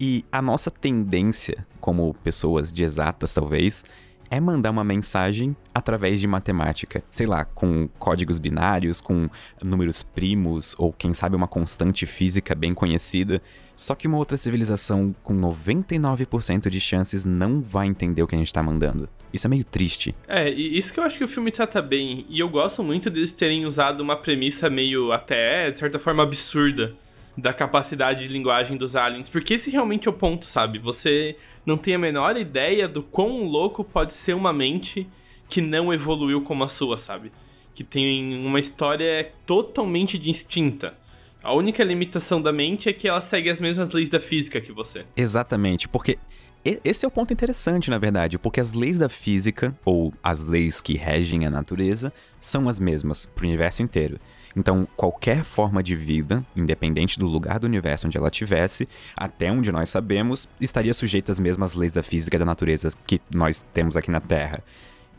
[0.00, 3.84] E a nossa tendência, como pessoas de exatas, talvez,
[4.30, 7.02] é mandar uma mensagem através de matemática.
[7.10, 9.28] Sei lá, com códigos binários, com
[9.62, 13.42] números primos, ou quem sabe uma constante física bem conhecida.
[13.74, 18.38] Só que uma outra civilização com 99% de chances não vai entender o que a
[18.38, 19.08] gente tá mandando.
[19.32, 20.14] Isso é meio triste.
[20.28, 22.26] É, isso que eu acho que o filme trata bem.
[22.28, 26.94] E eu gosto muito deles terem usado uma premissa meio até, de certa forma, absurda
[27.40, 29.28] da capacidade de linguagem dos aliens.
[29.30, 30.78] Porque esse realmente é o ponto, sabe?
[30.78, 35.06] Você não tem a menor ideia do quão louco pode ser uma mente
[35.50, 37.32] que não evoluiu como a sua, sabe?
[37.74, 40.94] Que tem uma história totalmente distinta.
[41.42, 44.72] A única limitação da mente é que ela segue as mesmas leis da física que
[44.72, 45.06] você.
[45.16, 46.18] Exatamente, porque
[46.62, 50.82] esse é o ponto interessante, na verdade, porque as leis da física, ou as leis
[50.82, 54.18] que regem a natureza, são as mesmas para o universo inteiro.
[54.56, 59.70] Então, qualquer forma de vida, independente do lugar do universo onde ela tivesse, até onde
[59.70, 64.10] nós sabemos, estaria sujeita às mesmas leis da física da natureza que nós temos aqui
[64.10, 64.62] na Terra.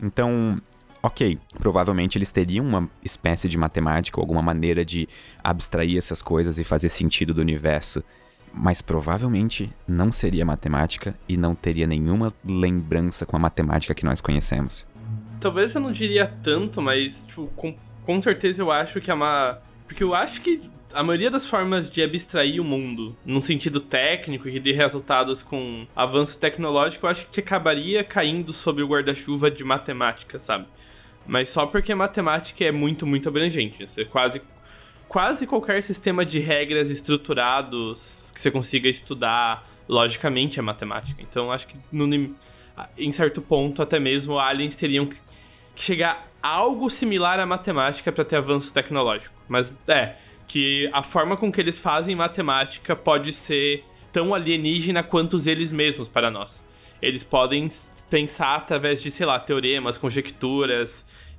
[0.02, 0.60] Então,
[1.02, 5.08] ok, provavelmente eles teriam uma espécie de matemática ou alguma maneira de
[5.42, 8.04] abstrair essas coisas e fazer sentido do universo.
[8.54, 14.20] Mas provavelmente não seria matemática e não teria nenhuma lembrança com a matemática que nós
[14.20, 14.86] conhecemos.
[15.40, 19.58] Talvez eu não diria tanto, mas tipo, com com certeza eu acho que é uma.
[19.86, 20.60] Porque eu acho que
[20.94, 25.86] a maioria das formas de abstrair o mundo, num sentido técnico e de resultados com
[25.96, 30.66] avanço tecnológico, eu acho que acabaria caindo sob o guarda-chuva de matemática, sabe?
[31.26, 33.86] Mas só porque matemática é muito, muito abrangente.
[33.86, 34.42] Você quase,
[35.08, 37.98] quase qualquer sistema de regras estruturados
[38.34, 41.22] que você consiga estudar logicamente é matemática.
[41.22, 42.06] Então acho que no,
[42.98, 45.16] em certo ponto até mesmo aliens teriam que
[45.86, 49.32] chegar algo similar à matemática para ter avanço tecnológico.
[49.48, 50.14] Mas é,
[50.48, 56.08] que a forma com que eles fazem matemática pode ser tão alienígena quanto eles mesmos
[56.08, 56.50] para nós.
[57.00, 57.72] Eles podem
[58.10, 60.88] pensar através de, sei lá, teoremas, conjecturas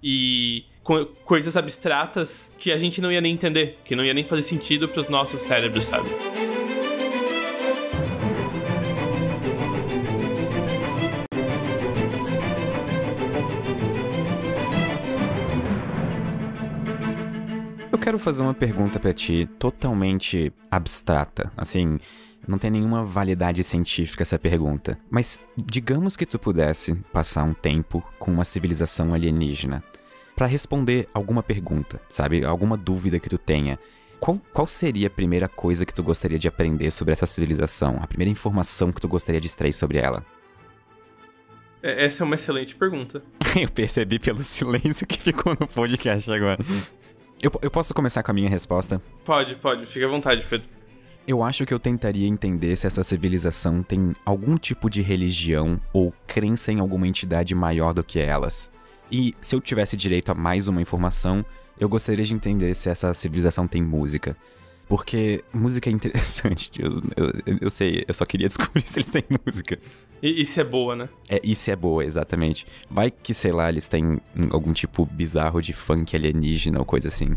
[0.03, 2.27] e co coisas abstratas
[2.59, 5.09] que a gente não ia nem entender, que não ia nem fazer sentido para os
[5.09, 6.52] nossos cérebros, sabe?
[18.03, 21.49] Quero fazer uma pergunta para ti totalmente abstrata.
[21.55, 21.97] Assim,
[22.45, 24.99] não tem nenhuma validade científica essa pergunta.
[25.09, 29.81] Mas digamos que tu pudesse passar um tempo com uma civilização alienígena
[30.35, 32.43] para responder alguma pergunta, sabe?
[32.43, 33.79] Alguma dúvida que tu tenha.
[34.19, 37.99] Qual, qual seria a primeira coisa que tu gostaria de aprender sobre essa civilização?
[38.01, 40.25] A primeira informação que tu gostaria de extrair sobre ela?
[41.81, 43.23] É, essa é uma excelente pergunta.
[43.55, 46.57] Eu percebi pelo silêncio que ficou no podcast agora.
[47.43, 49.01] Eu, eu posso começar com a minha resposta?
[49.25, 49.85] Pode, pode.
[49.87, 50.65] Fique à vontade, Pedro.
[51.27, 56.13] Eu acho que eu tentaria entender se essa civilização tem algum tipo de religião ou
[56.25, 58.71] crença em alguma entidade maior do que elas.
[59.11, 61.45] E se eu tivesse direito a mais uma informação,
[61.77, 64.37] eu gostaria de entender se essa civilização tem música.
[64.87, 66.71] Porque música é interessante.
[66.81, 69.77] Eu, eu, eu sei, eu só queria descobrir se eles têm música.
[70.21, 71.09] E isso é boa, né?
[71.29, 72.65] É, isso é boa, exatamente.
[72.89, 74.19] Vai que, sei lá, eles têm
[74.51, 77.35] algum tipo bizarro de funk alienígena ou coisa assim.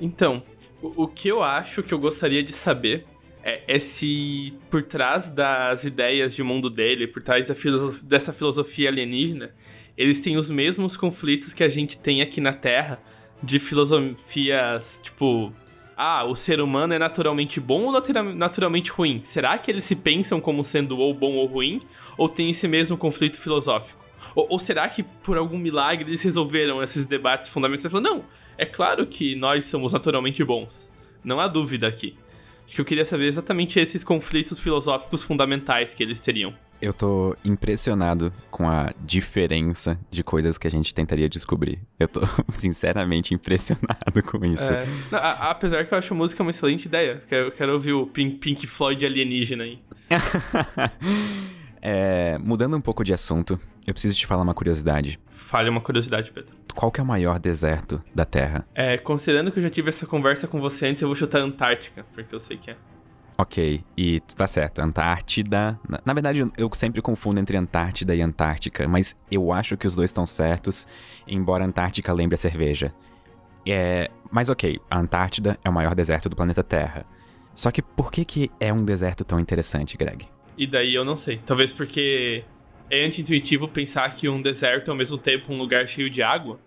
[0.00, 0.42] Então,
[0.82, 3.04] o, o que eu acho que eu gostaria de saber
[3.42, 7.46] é, é, se por trás das ideias de mundo dele, por trás
[8.02, 9.50] dessa filosofia alienígena,
[9.96, 12.98] eles têm os mesmos conflitos que a gente tem aqui na Terra,
[13.42, 15.52] de filosofias tipo
[15.96, 17.92] ah, o ser humano é naturalmente bom ou
[18.34, 19.24] naturalmente ruim?
[19.32, 21.80] Será que eles se pensam como sendo ou bom ou ruim?
[22.18, 23.98] Ou tem esse mesmo conflito filosófico?
[24.34, 27.90] Ou, ou será que por algum milagre eles resolveram esses debates fundamentais?
[27.94, 28.22] Não,
[28.58, 30.68] é claro que nós somos naturalmente bons.
[31.24, 32.14] Não há dúvida aqui.
[32.66, 36.52] Acho que eu queria saber exatamente esses conflitos filosóficos fundamentais que eles teriam.
[36.80, 41.80] Eu tô impressionado com a diferença de coisas que a gente tentaria descobrir.
[41.98, 42.20] Eu tô
[42.52, 44.72] sinceramente impressionado com isso.
[44.72, 47.22] É, não, a, apesar que eu acho a música uma excelente ideia.
[47.28, 49.78] Quero, quero ouvir o Pink, Pink Floyd alienígena aí.
[51.80, 55.18] é, mudando um pouco de assunto, eu preciso te falar uma curiosidade.
[55.50, 56.50] Fale uma curiosidade, Pedro.
[56.74, 58.66] Qual que é o maior deserto da Terra?
[58.74, 61.44] É, considerando que eu já tive essa conversa com você antes, eu vou chutar a
[61.44, 62.76] Antártica, porque eu sei que é.
[63.38, 65.78] Ok, e tu tá certo, Antártida.
[65.86, 69.94] Na, na, verdade, eu sempre confundo entre Antártida e Antártica, mas eu acho que os
[69.94, 70.88] dois estão certos,
[71.28, 72.94] embora Antártica lembre a cerveja.
[73.66, 77.04] É, mas ok, a Antártida é o maior deserto do planeta Terra.
[77.54, 80.26] Só que por que, que é um deserto tão interessante, Greg?
[80.56, 81.38] E daí eu não sei.
[81.46, 82.42] Talvez porque
[82.90, 86.58] é anti-intuitivo pensar que um deserto é ao mesmo tempo um lugar cheio de água?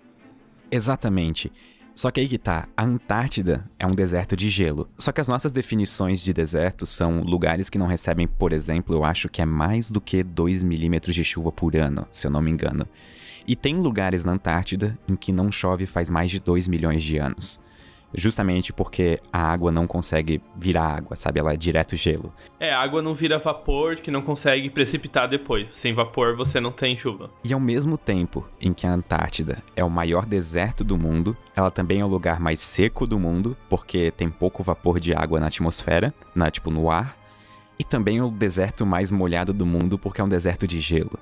[0.71, 1.51] Exatamente.
[1.99, 4.89] Só que aí que tá, a Antártida é um deserto de gelo.
[4.97, 9.03] Só que as nossas definições de deserto são lugares que não recebem, por exemplo, eu
[9.03, 12.41] acho que é mais do que 2 milímetros de chuva por ano, se eu não
[12.41, 12.87] me engano.
[13.45, 17.17] E tem lugares na Antártida em que não chove faz mais de 2 milhões de
[17.17, 17.59] anos
[18.13, 21.39] justamente porque a água não consegue virar água, sabe?
[21.39, 22.33] Ela é direto gelo.
[22.59, 25.67] É, a água não vira vapor que não consegue precipitar depois.
[25.81, 27.29] Sem vapor você não tem chuva.
[27.43, 31.71] E ao mesmo tempo em que a Antártida é o maior deserto do mundo, ela
[31.71, 35.47] também é o lugar mais seco do mundo, porque tem pouco vapor de água na
[35.47, 37.17] atmosfera, na tipo no ar,
[37.77, 41.17] e também é o deserto mais molhado do mundo porque é um deserto de gelo.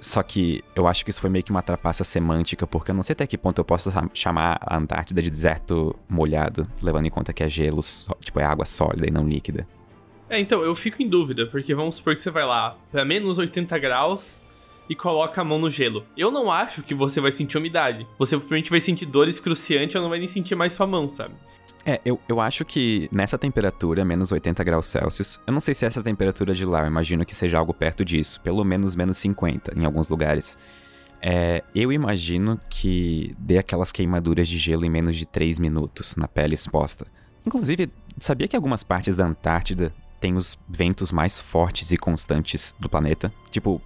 [0.00, 3.02] Só que eu acho que isso foi meio que uma trapaça semântica, porque eu não
[3.02, 7.32] sei até que ponto eu posso chamar a Antártida de deserto molhado, levando em conta
[7.32, 7.80] que é gelo,
[8.20, 9.66] tipo, é água sólida e não líquida.
[10.30, 13.38] É, então, eu fico em dúvida, porque vamos supor que você vai lá para menos
[13.38, 14.20] 80 graus
[14.88, 16.04] e coloca a mão no gelo.
[16.16, 18.06] Eu não acho que você vai sentir umidade.
[18.18, 21.34] Você provavelmente vai sentir dor excruciante ou não vai nem sentir mais sua mão, sabe?
[21.84, 25.86] É, eu, eu acho que nessa temperatura, menos 80 graus Celsius, eu não sei se
[25.86, 29.78] essa temperatura de lá, eu imagino que seja algo perto disso, pelo menos menos 50
[29.78, 30.58] em alguns lugares.
[31.20, 36.28] É, eu imagino que dê aquelas queimaduras de gelo em menos de 3 minutos na
[36.28, 37.06] pele exposta.
[37.46, 42.88] Inclusive, sabia que algumas partes da Antártida têm os ventos mais fortes e constantes do
[42.88, 43.32] planeta?
[43.50, 43.80] Tipo,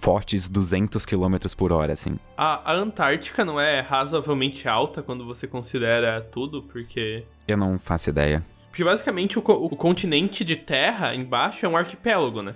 [0.00, 2.18] fortes 200 km por hora, assim.
[2.36, 7.24] A, a, Antártica não é razoavelmente alta quando você considera tudo, porque.
[7.46, 8.42] Eu não faço ideia.
[8.68, 12.54] Porque basicamente o, o continente de terra embaixo é um arquipélago, né?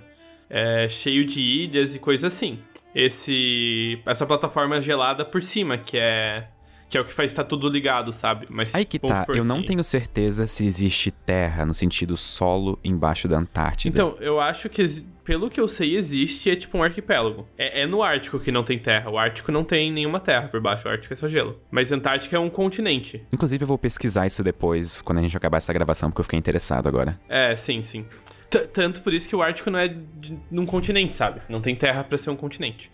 [0.49, 2.59] É cheio de ilhas e coisas assim.
[2.93, 6.47] Esse, essa plataforma gelada por cima, que é
[6.91, 8.45] que é o que faz estar tudo ligado, sabe?
[8.49, 13.29] Mas Aí que tá, eu não tenho certeza se existe terra no sentido solo embaixo
[13.29, 13.97] da Antártida.
[13.97, 17.47] Então, eu acho que, pelo que eu sei, existe, é tipo um arquipélago.
[17.57, 19.09] É, é no Ártico que não tem terra.
[19.09, 21.57] O Ártico não tem nenhuma terra por baixo, o Ártico é só gelo.
[21.71, 23.23] Mas a Antártica é um continente.
[23.33, 26.39] Inclusive, eu vou pesquisar isso depois, quando a gente acabar essa gravação, porque eu fiquei
[26.39, 27.17] interessado agora.
[27.29, 28.05] É, sim, sim.
[28.51, 31.39] T tanto por isso que o Ártico não é de, de um continente, sabe?
[31.47, 32.91] Não tem terra para ser um continente.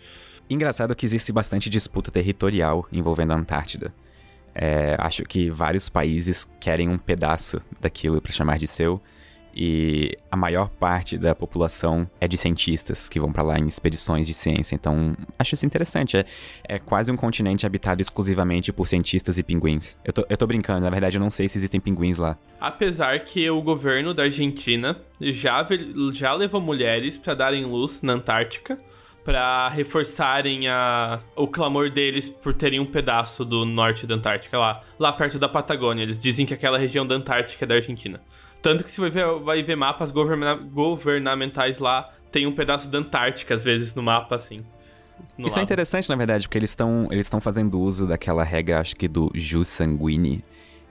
[0.50, 3.94] Engraçado que existe bastante disputa territorial envolvendo a Antártida.
[4.56, 9.02] É, acho que vários países querem um pedaço daquilo para chamar de seu,
[9.60, 14.28] e a maior parte da população é de cientistas que vão para lá em expedições
[14.28, 14.76] de ciência.
[14.76, 16.16] Então, acho isso interessante.
[16.16, 16.26] É,
[16.70, 19.98] é, quase um continente habitado exclusivamente por cientistas e pinguins.
[20.06, 22.38] Eu tô, eu tô brincando, na verdade eu não sei se existem pinguins lá.
[22.62, 25.68] Apesar que o governo da Argentina já,
[26.14, 28.78] já levou mulheres para darem luz na Antártica
[29.28, 34.82] para reforçarem a, o clamor deles por terem um pedaço do norte da Antártica lá,
[34.98, 36.04] lá perto da Patagônia.
[36.04, 38.22] Eles dizem que aquela região da Antártica é da Argentina.
[38.64, 43.00] Tanto que se vai ver, vai ver mapas governa governamentais lá, tem um pedaço da
[43.00, 44.64] Antártica às vezes no mapa assim.
[45.38, 45.60] No Isso é lado.
[45.60, 49.10] é interessante, na verdade, porque eles estão eles estão fazendo uso daquela regra, acho que
[49.10, 50.42] do jus sanguine,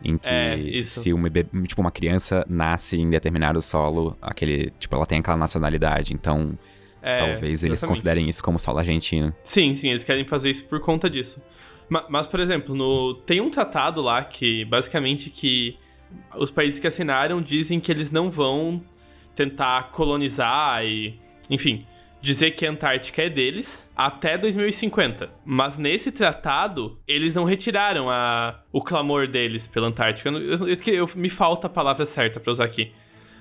[0.04, 5.06] em que é, se uma, tipo, uma criança nasce em determinado solo, aquele, tipo, ela
[5.06, 6.52] tem aquela nacionalidade, então
[7.06, 9.32] é, Talvez eles considerem isso como solo argentino.
[9.54, 11.40] Sim, sim, eles querem fazer isso por conta disso.
[11.88, 15.76] Mas, mas, por exemplo, no, tem um tratado lá que basicamente que
[16.36, 18.82] os países que assinaram dizem que eles não vão
[19.36, 21.14] tentar colonizar e,
[21.48, 21.86] enfim,
[22.20, 23.66] dizer que a Antártica é deles
[23.96, 25.30] até 2050.
[25.44, 30.28] Mas nesse tratado, eles não retiraram a, o clamor deles pela Antártica.
[30.28, 32.90] Eu, eu, eu me falta a palavra certa para usar aqui.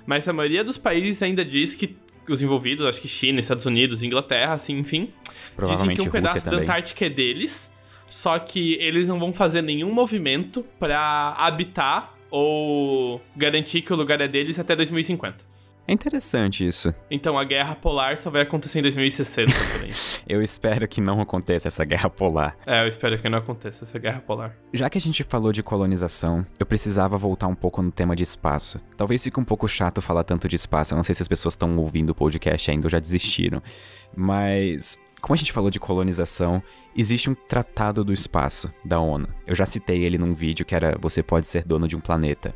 [0.06, 1.96] Mas a maioria dos países ainda diz que
[2.32, 5.10] os envolvidos, acho que China, Estados Unidos, Inglaterra, assim, enfim.
[5.54, 6.66] Provavelmente dizem que um Rússia pedaço também.
[6.66, 7.50] da Antártica é deles,
[8.22, 14.20] só que eles não vão fazer nenhum movimento para habitar ou garantir que o lugar
[14.20, 15.45] é deles até 2050.
[15.88, 16.92] É interessante isso.
[17.10, 19.90] Então a guerra polar só vai acontecer em 2060 também.
[20.28, 22.56] eu espero que não aconteça essa guerra polar.
[22.66, 24.56] É, eu espero que não aconteça essa guerra polar.
[24.72, 28.22] Já que a gente falou de colonização, eu precisava voltar um pouco no tema de
[28.22, 28.80] espaço.
[28.96, 31.54] Talvez fique um pouco chato falar tanto de espaço, eu não sei se as pessoas
[31.54, 33.62] estão ouvindo o podcast ainda ou já desistiram.
[34.16, 36.62] Mas como a gente falou de colonização,
[36.96, 39.28] existe um tratado do espaço da ONU.
[39.46, 42.54] Eu já citei ele num vídeo que era Você pode ser dono de um planeta.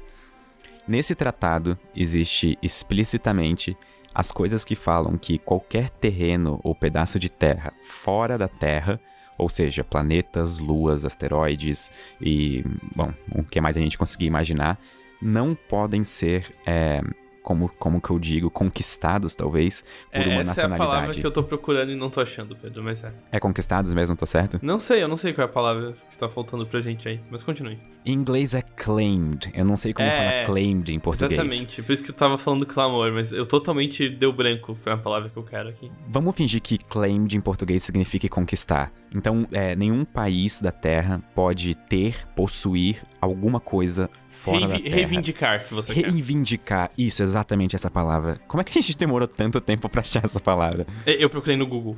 [0.86, 3.76] Nesse tratado existe explicitamente
[4.14, 9.00] as coisas que falam que qualquer terreno ou pedaço de terra fora da Terra,
[9.38, 12.64] ou seja, planetas, luas, asteroides e,
[12.94, 14.78] bom, o que mais a gente conseguir imaginar,
[15.22, 17.00] não podem ser é,
[17.42, 20.60] como, como que eu digo, conquistados, talvez, por é, uma nacionalidade.
[20.60, 23.12] Essa é a palavra que eu tô procurando e não tô achando, Pedro, mas é.
[23.32, 24.58] É conquistados mesmo, tô certo?
[24.62, 27.20] Não sei, eu não sei qual é a palavra tá faltando pra gente aí.
[27.30, 27.78] Mas continue.
[28.04, 29.50] Em inglês é claimed.
[29.54, 31.40] Eu não sei como É, falar claimed em português.
[31.40, 35.28] Exatamente, por isso que eu tava falando clamor, mas eu totalmente deu branco pra palavra
[35.30, 35.90] que eu quero aqui.
[36.09, 38.92] Vamos fingir que claimed em português significa conquistar.
[39.14, 44.96] Então, é, nenhum país da Terra pode ter, possuir alguma coisa fora Reivi- da Terra.
[44.96, 46.06] reivindicar, se você quer.
[46.06, 46.90] Reivindicar.
[46.96, 48.37] Isso, exatamente essa palavra.
[48.48, 50.87] Como é que a gente demorou tanto tempo pra achar essa palavra?
[51.06, 51.96] Eu procurei no Google.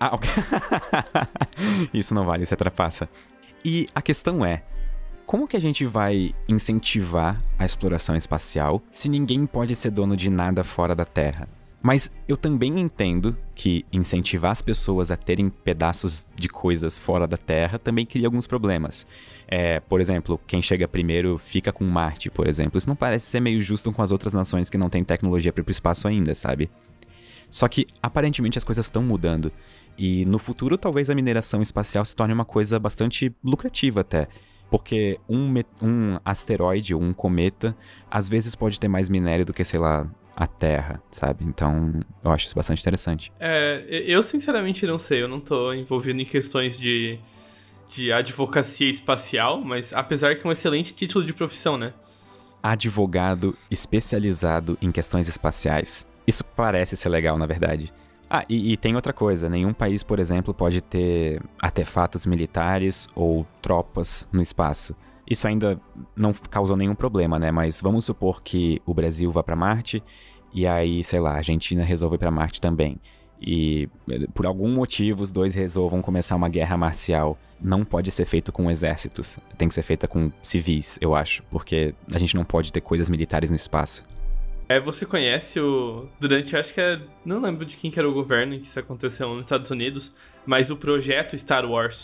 [0.00, 0.28] Ah, ok.
[1.94, 3.08] isso não vale, isso trapaça.
[3.64, 4.62] E a questão é,
[5.24, 10.28] como que a gente vai incentivar a exploração espacial se ninguém pode ser dono de
[10.28, 11.48] nada fora da Terra?
[11.82, 17.36] Mas eu também entendo que incentivar as pessoas a terem pedaços de coisas fora da
[17.38, 19.06] Terra também cria alguns problemas.
[19.46, 22.76] É, por exemplo, quem chega primeiro fica com Marte, por exemplo.
[22.76, 25.60] Isso não parece ser meio justo com as outras nações que não têm tecnologia para
[25.60, 26.70] ir pro espaço ainda, sabe?
[27.50, 29.52] Só que aparentemente as coisas estão mudando.
[29.96, 34.28] E no futuro, talvez a mineração espacial se torne uma coisa bastante lucrativa até.
[34.70, 37.76] Porque um, um asteroide ou um cometa,
[38.10, 41.44] às vezes pode ter mais minério do que, sei lá, a Terra, sabe?
[41.44, 43.30] Então, eu acho isso bastante interessante.
[43.38, 47.18] É, eu sinceramente não sei, eu não tô envolvido em questões de,
[47.94, 51.92] de advocacia espacial, mas apesar que é um excelente título de profissão, né?
[52.62, 56.06] Advogado especializado em questões espaciais.
[56.26, 57.92] Isso parece ser legal, na verdade.
[58.28, 63.46] Ah, e, e tem outra coisa: nenhum país, por exemplo, pode ter artefatos militares ou
[63.60, 64.94] tropas no espaço.
[65.28, 65.80] Isso ainda
[66.14, 67.50] não causou nenhum problema, né?
[67.50, 70.02] Mas vamos supor que o Brasil vá pra Marte
[70.52, 72.98] e aí, sei lá, a Argentina resolve ir pra Marte também.
[73.40, 77.38] E eh, por algum motivo os dois resolvam começar uma guerra marcial.
[77.60, 81.94] Não pode ser feito com exércitos, tem que ser feita com civis, eu acho, porque
[82.12, 84.04] a gente não pode ter coisas militares no espaço.
[84.68, 86.08] É, você conhece o.
[86.20, 86.98] Durante, acho que é.
[87.24, 90.02] Não lembro de quem que era o governo que isso aconteceu nos Estados Unidos,
[90.46, 91.96] mas o projeto Star Wars.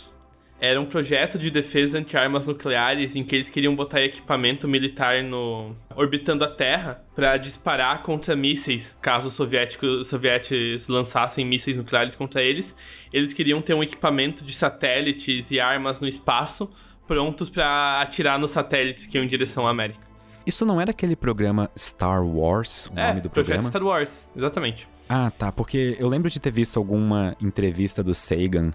[0.59, 5.75] Era um projeto de defesa anti-armas nucleares em que eles queriam botar equipamento militar no
[5.95, 12.13] orbitando a Terra para disparar contra mísseis, caso os soviéticos, os soviéticos lançassem mísseis nucleares
[12.13, 12.65] contra eles.
[13.11, 16.69] Eles queriam ter um equipamento de satélites e armas no espaço
[17.07, 20.10] prontos para atirar nos satélites que iam em direção à América.
[20.45, 23.69] Isso não era aquele programa Star Wars, o é, nome do projeto programa?
[23.69, 24.87] Star Wars, exatamente.
[25.07, 28.71] Ah, tá, porque eu lembro de ter visto alguma entrevista do Sagan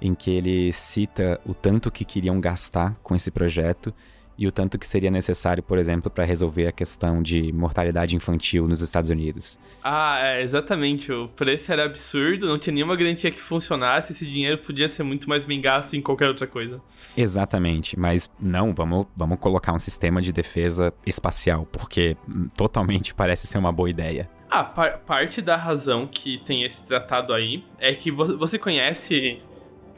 [0.00, 3.92] em que ele cita o tanto que queriam gastar com esse projeto
[4.38, 8.68] e o tanto que seria necessário, por exemplo, para resolver a questão de mortalidade infantil
[8.68, 9.58] nos Estados Unidos.
[9.82, 11.10] Ah, é, exatamente.
[11.10, 14.12] O preço era absurdo, não tinha nenhuma garantia que funcionasse.
[14.12, 16.80] Esse dinheiro podia ser muito mais bem gasto em qualquer outra coisa.
[17.16, 23.46] Exatamente, mas não, vamos, vamos colocar um sistema de defesa espacial, porque hum, totalmente parece
[23.46, 24.30] ser uma boa ideia.
[24.50, 29.42] Ah, par- parte da razão que tem esse tratado aí é que vo- você conhece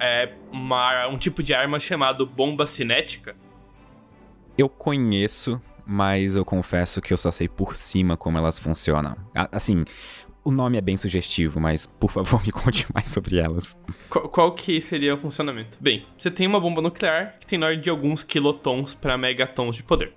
[0.00, 3.36] é, uma- um tipo de arma chamado bomba cinética?
[4.60, 9.16] Eu conheço, mas eu confesso que eu só sei por cima como elas funcionam.
[9.50, 9.84] Assim,
[10.44, 13.74] o nome é bem sugestivo, mas por favor me conte mais sobre elas.
[14.10, 15.78] Qual, qual que seria o funcionamento?
[15.80, 19.76] Bem, você tem uma bomba nuclear que tem na ordem de alguns quilotons para megatons
[19.76, 20.12] de poder.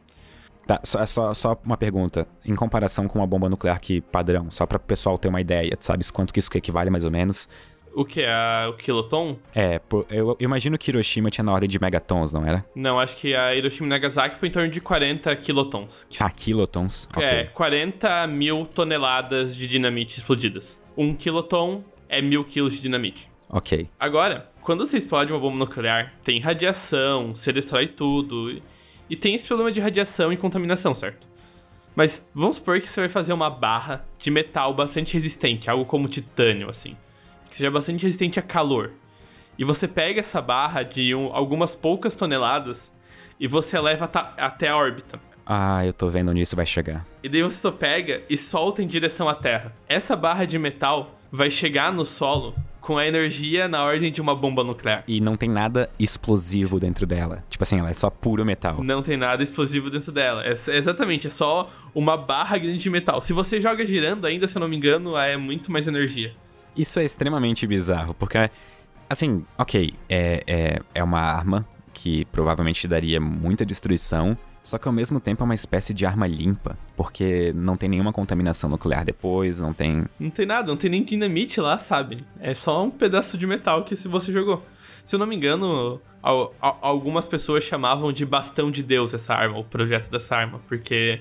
[0.68, 2.28] Tá, só, só, só uma pergunta.
[2.46, 5.78] Em comparação com uma bomba nuclear que padrão, só para o pessoal ter uma ideia,
[5.78, 7.48] tu sabes quanto que isso equivale mais ou menos?
[7.96, 9.38] O que é o quiloton?
[9.54, 12.66] É, por- eu, eu imagino que Hiroshima tinha na ordem de megatons, não era?
[12.76, 15.90] Não, acho que a Hiroshima e Nagasaki foi em torno de 40 quilotons.
[16.20, 17.24] Ah, kilotons, ok.
[17.28, 20.64] É, 40 mil toneladas de dinamite explodidas.
[20.98, 23.28] Um quiloton é mil quilos de dinamite.
[23.50, 23.88] Ok.
[24.00, 28.52] Agora, quando você explode uma bomba nuclear, tem radiação, você destrói tudo.
[28.52, 28.64] e-
[29.10, 31.28] E tem esse problema de radiação e contaminação, certo?
[31.96, 36.08] Mas vamos supor que você vai fazer uma barra de metal bastante resistente, algo como
[36.08, 36.96] titânio, assim.
[37.54, 38.92] Que seja bastante resistente a calor.
[39.58, 42.76] E você pega essa barra de um- algumas poucas toneladas
[43.40, 45.20] e você leva até a órbita.
[45.46, 47.06] Ah, eu tô vendo onde isso vai chegar.
[47.24, 49.74] E daí você só pega e solta em direção à Terra.
[49.88, 54.36] Essa barra de metal vai chegar no solo com a energia na ordem de uma
[54.36, 55.04] bomba nuclear.
[55.08, 57.44] E não tem nada explosivo dentro dela.
[57.50, 58.84] Tipo assim, ela é só puro metal.
[58.84, 60.44] Não tem nada explosivo dentro dela.
[60.46, 63.24] É, é exatamente, é só uma barra grande de metal.
[63.28, 66.34] Se você joga girando ainda, se eu não me engano, é muito mais energia.
[66.76, 68.38] Isso é extremamente bizarro, porque,
[69.10, 74.94] assim, ok, é, é, é uma arma que provavelmente daria muita destruição, só que ao
[74.94, 79.60] mesmo tempo é uma espécie de arma limpa, porque não tem nenhuma contaminação nuclear depois,
[79.60, 80.06] não tem.
[80.20, 82.24] Não tem nada, não tem nem dinamite lá, sabe?
[82.40, 84.64] É só um pedaço de metal que se você jogou.
[85.10, 89.34] Se eu não me engano, al- al- algumas pessoas chamavam de bastão de Deus essa
[89.34, 91.20] arma, o projeto dessa arma, porque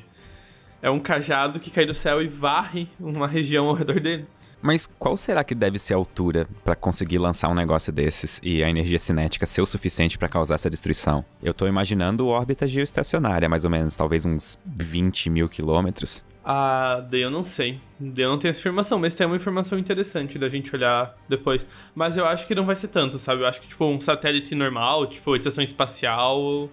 [0.80, 4.24] é um cajado que cai do céu e varre uma região ao redor dele.
[4.62, 8.62] Mas qual será que deve ser a altura para conseguir lançar um negócio desses e
[8.62, 11.24] a energia cinética ser o suficiente para causar essa destruição?
[11.42, 16.24] Eu tô imaginando órbita geoestacionária, mais ou menos, talvez uns 20 mil quilômetros.
[16.44, 17.80] Ah, daí eu não sei.
[17.98, 21.60] Daí eu não tenho essa informação, mas tem uma informação interessante da gente olhar depois.
[21.94, 23.42] Mas eu acho que não vai ser tanto, sabe?
[23.42, 26.68] Eu acho que, tipo, um satélite normal, tipo, estação espacial,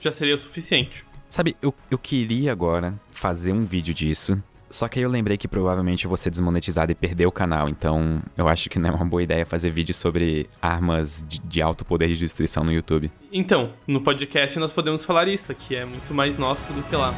[0.00, 1.04] já seria o suficiente.
[1.28, 4.42] Sabe, eu, eu queria agora fazer um vídeo disso.
[4.74, 8.48] Só que aí eu lembrei que provavelmente ser desmonetizado e perder o canal, então eu
[8.48, 12.08] acho que não é uma boa ideia fazer vídeo sobre armas de, de alto poder
[12.08, 13.08] de destruição no YouTube.
[13.32, 17.14] Então, no podcast nós podemos falar isso, que é muito mais nosso do que lá.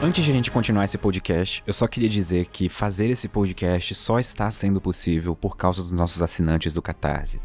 [0.00, 3.96] Antes de a gente continuar esse podcast, eu só queria dizer que fazer esse podcast
[3.96, 7.40] só está sendo possível por causa dos nossos assinantes do Catarse.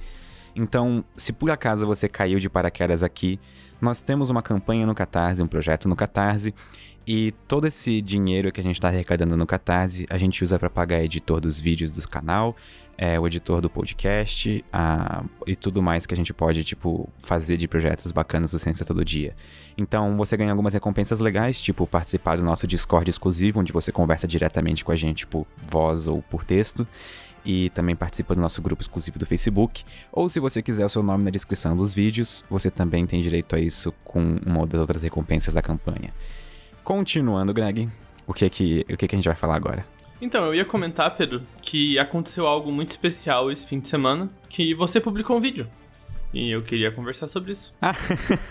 [0.55, 3.39] Então, se por acaso você caiu de paraquedas aqui,
[3.81, 6.53] nós temos uma campanha no Catarse, um projeto no Catarse,
[7.07, 10.69] e todo esse dinheiro que a gente está arrecadando no Catarse, a gente usa para
[10.69, 12.55] pagar editor dos vídeos do canal,
[12.97, 17.57] é, o editor do podcast a, e tudo mais que a gente pode, tipo, fazer
[17.57, 19.35] de projetos bacanas do Ciência Todo Dia.
[19.77, 24.27] Então, você ganha algumas recompensas legais, tipo participar do nosso Discord exclusivo, onde você conversa
[24.27, 26.87] diretamente com a gente por voz ou por texto.
[27.45, 29.83] E também participa do nosso grupo exclusivo do Facebook.
[30.13, 33.53] Ou se você quiser o seu nome na descrição dos vídeos, você também tem direito
[33.53, 36.13] a isso com uma das outras recompensas da campanha.
[36.85, 37.89] Continuando, Greg,
[38.25, 39.85] o que é que, o que, é que a gente vai falar agora?
[40.21, 41.41] Então, eu ia comentar, Pedro,
[41.73, 45.67] que aconteceu algo muito especial esse fim de semana, que você publicou um vídeo.
[46.31, 47.73] E eu queria conversar sobre isso.
[47.81, 47.95] Ah,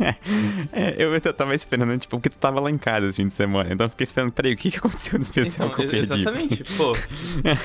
[0.73, 3.35] é, eu, eu tava esperando, tipo, porque tu tava lá em casa esse fim de
[3.35, 3.73] semana.
[3.73, 6.21] Então eu fiquei esperando, peraí, o que, que aconteceu de especial então, que eu perdi?
[6.21, 6.93] Exatamente, pô.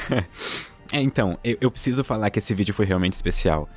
[0.93, 3.68] é, então, eu, eu preciso falar que esse vídeo foi realmente especial.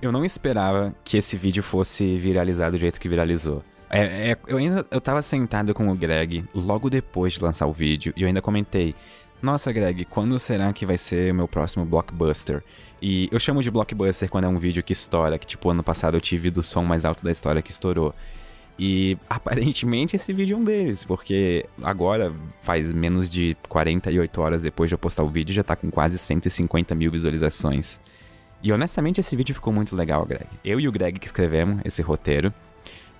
[0.00, 3.62] Eu não esperava que esse vídeo fosse viralizado do jeito que viralizou.
[3.90, 7.72] É, é, eu ainda eu tava sentado com o Greg logo depois de lançar o
[7.72, 8.94] vídeo e eu ainda comentei:
[9.42, 12.62] Nossa, Greg, quando será que vai ser o meu próximo blockbuster?
[13.00, 16.16] E eu chamo de blockbuster quando é um vídeo que estoura, que tipo ano passado
[16.16, 18.14] eu tive do som mais alto da história que estourou.
[18.78, 22.32] E aparentemente esse vídeo é um deles, porque agora,
[22.62, 26.18] faz menos de 48 horas depois de eu postar o vídeo, já tá com quase
[26.18, 28.00] 150 mil visualizações.
[28.62, 30.46] E honestamente esse vídeo ficou muito legal, Greg.
[30.64, 32.52] Eu e o Greg que escrevemos esse roteiro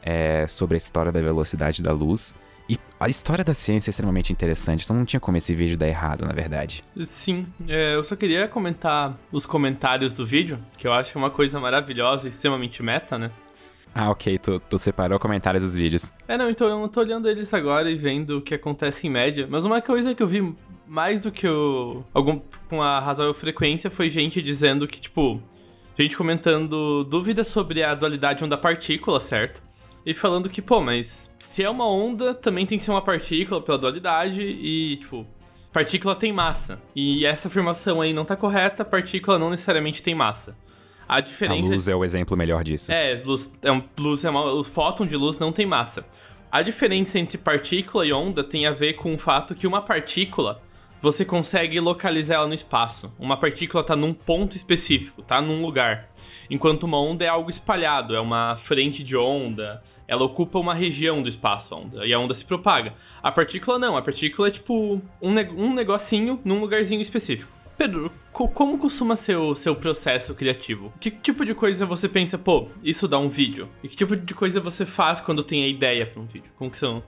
[0.02, 2.34] é, sobre a história da velocidade da luz.
[2.68, 5.86] E a história da ciência é extremamente interessante, então não tinha como esse vídeo dar
[5.86, 6.82] errado, na verdade.
[7.24, 11.60] Sim, é, eu só queria comentar os comentários do vídeo, que eu acho uma coisa
[11.60, 13.30] maravilhosa e extremamente meta, né?
[13.94, 16.12] Ah, ok, tu, tu separou comentários dos vídeos.
[16.28, 19.10] É, não, então eu não tô olhando eles agora e vendo o que acontece em
[19.10, 20.54] média, mas uma coisa que eu vi
[20.86, 22.04] mais do que o.
[22.12, 25.40] algum com a razoável frequência foi gente dizendo que, tipo,
[25.98, 29.66] gente comentando dúvidas sobre a dualidade onda-partícula, certo?
[30.06, 31.04] e falando que, pô, mas
[31.56, 35.26] se é uma onda, também tem que ser uma partícula pela dualidade e, tipo,
[35.72, 36.78] partícula tem massa.
[36.94, 40.54] E essa afirmação aí não tá correta, partícula não necessariamente tem massa.
[41.08, 41.66] A diferença.
[41.66, 42.92] A luz é o exemplo melhor disso.
[42.92, 46.04] É, luz é, um, luz é uma, o fóton de luz não tem massa.
[46.52, 50.60] A diferença entre partícula e onda tem a ver com o fato que uma partícula
[51.00, 53.10] você consegue localizar ela no espaço.
[53.18, 56.08] Uma partícula está num ponto específico, tá num lugar.
[56.50, 61.22] Enquanto uma onda é algo espalhado, é uma frente de onda, ela ocupa uma região
[61.22, 62.94] do espaço, a onda, e a onda se propaga.
[63.22, 67.50] A partícula não, a partícula é tipo um, ne um negocinho num lugarzinho específico.
[67.76, 70.92] Pedro, co como costuma ser o seu processo criativo?
[71.00, 73.68] Que tipo de coisa você pensa, pô, isso dá um vídeo?
[73.82, 76.50] E que tipo de coisa você faz quando tem a ideia para um vídeo?
[76.56, 77.02] Como que são?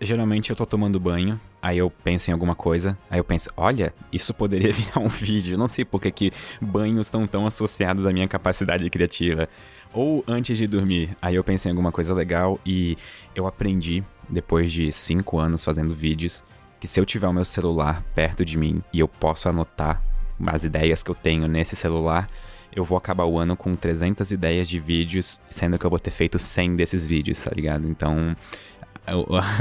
[0.00, 3.94] Geralmente eu tô tomando banho, aí eu penso em alguma coisa, aí eu penso, olha,
[4.12, 5.56] isso poderia virar um vídeo.
[5.56, 9.48] Não sei por que, que banhos estão tão associados à minha capacidade criativa
[9.94, 11.16] ou antes de dormir.
[11.22, 12.98] Aí eu pensei em alguma coisa legal e
[13.34, 16.42] eu aprendi, depois de cinco anos fazendo vídeos,
[16.80, 20.02] que se eu tiver o meu celular perto de mim e eu posso anotar
[20.46, 22.28] as ideias que eu tenho nesse celular,
[22.74, 26.10] eu vou acabar o ano com 300 ideias de vídeos, sendo que eu vou ter
[26.10, 27.88] feito 100 desses vídeos, tá ligado?
[27.88, 28.36] Então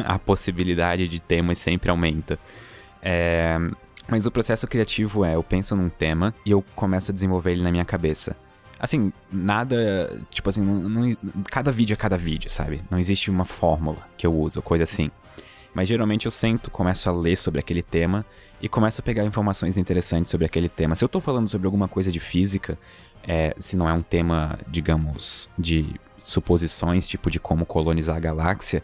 [0.06, 2.40] a, possibilidade de temas sempre aumenta.
[3.02, 3.58] É,
[4.08, 7.64] mas o processo criativo é: eu penso num tema e eu começo a desenvolver ele
[7.64, 8.36] na minha cabeça.
[8.84, 10.20] Assim, nada.
[10.30, 11.16] Tipo assim, não, não,
[11.50, 12.82] cada vídeo é cada vídeo, sabe?
[12.92, 15.10] Não existe uma fórmula que eu uso, coisa assim.
[15.74, 18.26] Mas geralmente eu sento, começo a ler sobre aquele tema
[18.62, 20.96] e começo a pegar informações interessantes sobre aquele tema.
[20.96, 22.78] Se eu tô falando sobre alguma coisa de física,
[23.26, 25.86] é, se não é um tema, digamos, de
[26.20, 28.84] suposições, tipo de como colonizar a galáxia,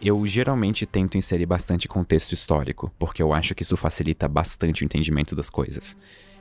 [0.00, 4.84] eu geralmente tento inserir bastante contexto histórico, porque eu acho que isso facilita bastante o
[4.84, 5.96] entendimento das coisas.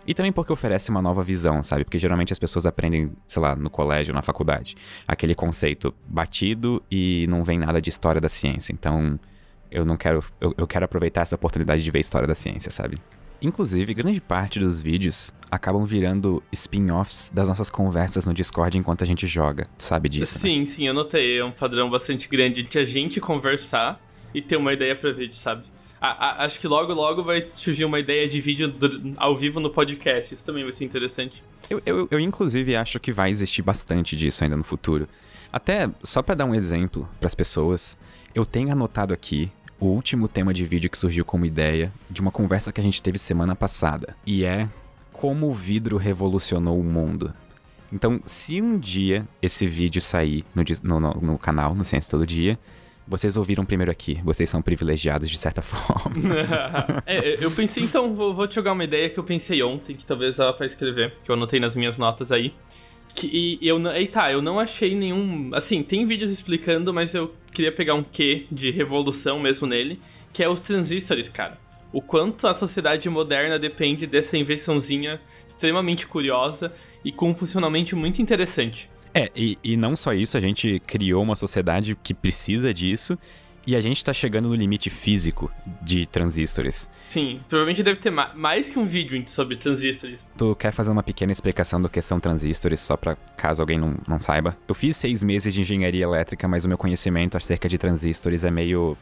[0.05, 1.83] E também porque oferece uma nova visão, sabe?
[1.83, 4.75] Porque geralmente as pessoas aprendem, sei lá, no colégio, na faculdade,
[5.07, 8.73] aquele conceito batido e não vem nada de história da ciência.
[8.73, 9.19] Então,
[9.71, 10.23] eu não quero.
[10.39, 12.97] Eu, eu quero aproveitar essa oportunidade de ver história da ciência, sabe?
[13.41, 19.07] Inclusive, grande parte dos vídeos acabam virando spin-offs das nossas conversas no Discord enquanto a
[19.07, 19.67] gente joga.
[19.77, 20.37] Tu sabe disso?
[20.37, 20.43] Né?
[20.43, 21.39] Sim, sim, eu notei.
[21.39, 23.99] É um padrão bastante grande de a gente conversar
[24.33, 25.63] e ter uma ideia pra vídeo, sabe?
[26.01, 29.59] A, a, acho que logo, logo vai surgir uma ideia de vídeo do, ao vivo
[29.59, 30.33] no podcast.
[30.33, 31.43] Isso também vai ser interessante.
[31.69, 35.07] Eu, eu, eu, inclusive, acho que vai existir bastante disso ainda no futuro.
[35.53, 37.97] Até, só para dar um exemplo para as pessoas,
[38.33, 42.31] eu tenho anotado aqui o último tema de vídeo que surgiu como ideia de uma
[42.31, 44.15] conversa que a gente teve semana passada.
[44.25, 44.67] E é
[45.11, 47.33] como o vidro revolucionou o mundo.
[47.93, 52.57] Então, se um dia esse vídeo sair no, no, no canal, no Ciência Todo Dia,
[53.11, 54.21] vocês ouviram primeiro aqui.
[54.23, 56.15] Vocês são privilegiados de certa forma.
[57.05, 60.05] é, eu pensei, então, vou, vou, te jogar uma ideia que eu pensei ontem, que
[60.05, 62.53] talvez ela vai escrever, que eu anotei nas minhas notas aí.
[63.15, 63.27] Que,
[63.61, 63.93] e eu não.
[63.93, 65.53] Eita, eu não achei nenhum.
[65.53, 69.99] Assim, tem vídeos explicando, mas eu queria pegar um quê de revolução mesmo nele,
[70.33, 71.57] que é os transistores, cara.
[71.91, 76.71] O quanto a sociedade moderna depende dessa invençãozinha extremamente curiosa
[77.03, 78.89] e com um funcionamento muito interessante.
[79.13, 83.17] É, e, e não só isso, a gente criou uma sociedade que precisa disso
[83.65, 85.51] e a gente está chegando no limite físico
[85.81, 86.89] de transistores.
[87.13, 90.19] Sim, provavelmente deve ter mais que um vídeo sobre transistores.
[90.37, 93.95] Tu quer fazer uma pequena explicação do que são transistores, só para caso alguém não,
[94.07, 94.57] não saiba?
[94.67, 98.51] Eu fiz seis meses de engenharia elétrica, mas o meu conhecimento acerca de transistores é
[98.51, 98.97] meio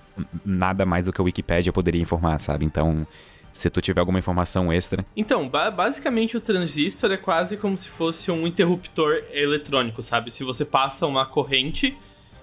[0.45, 2.65] nada mais do que a Wikipedia poderia informar, sabe?
[2.65, 3.07] Então,
[3.51, 5.05] se tu tiver alguma informação extra.
[5.15, 10.33] Então, ba basicamente o transistor é quase como se fosse um interruptor eletrônico, sabe?
[10.37, 11.95] Se você passa uma corrente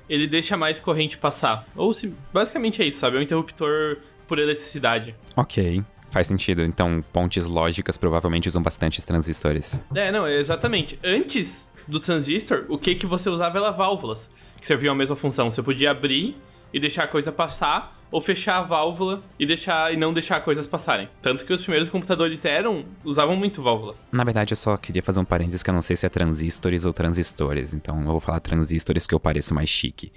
[0.09, 1.67] ele deixa mais corrente passar.
[1.75, 2.13] Ou se.
[2.33, 3.17] Basicamente é isso, sabe?
[3.17, 3.99] É um interruptor
[4.29, 5.15] por eletricidade.
[5.37, 5.83] Ok.
[6.11, 6.63] Faz sentido.
[6.63, 9.81] Então, pontes lógicas provavelmente usam bastantes transistores.
[9.95, 10.99] É, não, exatamente.
[11.05, 11.49] Antes
[11.89, 14.19] do transistor, o que que você usava era válvulas,
[14.61, 15.51] que serviam a mesma função.
[15.51, 16.37] Você podia abrir
[16.73, 20.67] e deixar a coisa passar, ou fechar a válvula e deixar e não deixar coisas
[20.67, 21.09] passarem.
[21.23, 23.95] Tanto que os primeiros computadores eram usavam muito válvula.
[24.13, 26.85] Na verdade, eu só queria fazer um parênteses que eu não sei se é transistores
[26.85, 30.13] ou transistores, então eu vou falar transistores que eu pareço mais chique.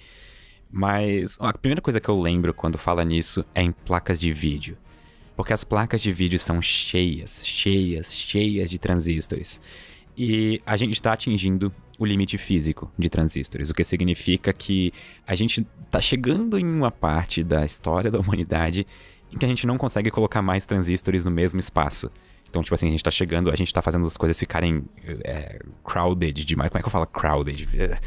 [0.71, 4.77] Mas a primeira coisa que eu lembro quando fala nisso é em placas de vídeo.
[5.35, 9.59] Porque as placas de vídeo estão cheias, cheias, cheias de transistores.
[10.15, 14.93] E a gente está atingindo o limite físico de transistores, o que significa que
[15.27, 18.87] a gente está chegando em uma parte da história da humanidade
[19.31, 22.09] em que a gente não consegue colocar mais transistores no mesmo espaço.
[22.49, 24.83] Então, tipo assim, a gente tá chegando, a gente tá fazendo as coisas ficarem
[25.23, 26.71] é, crowded demais.
[26.71, 27.67] Como é que eu falo crowded?
[27.77, 27.99] É,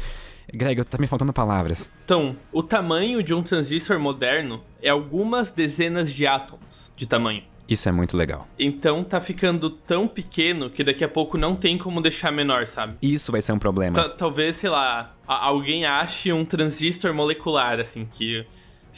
[0.53, 1.91] Greg, tá me faltando palavras.
[2.03, 6.65] Então, o tamanho de um transistor moderno é algumas dezenas de átomos
[6.97, 7.43] de tamanho.
[7.69, 8.47] Isso é muito legal.
[8.59, 12.97] Então tá ficando tão pequeno que daqui a pouco não tem como deixar menor, sabe?
[13.01, 14.09] Isso vai ser um problema.
[14.09, 18.45] T talvez, sei lá, alguém ache um transistor molecular, assim, que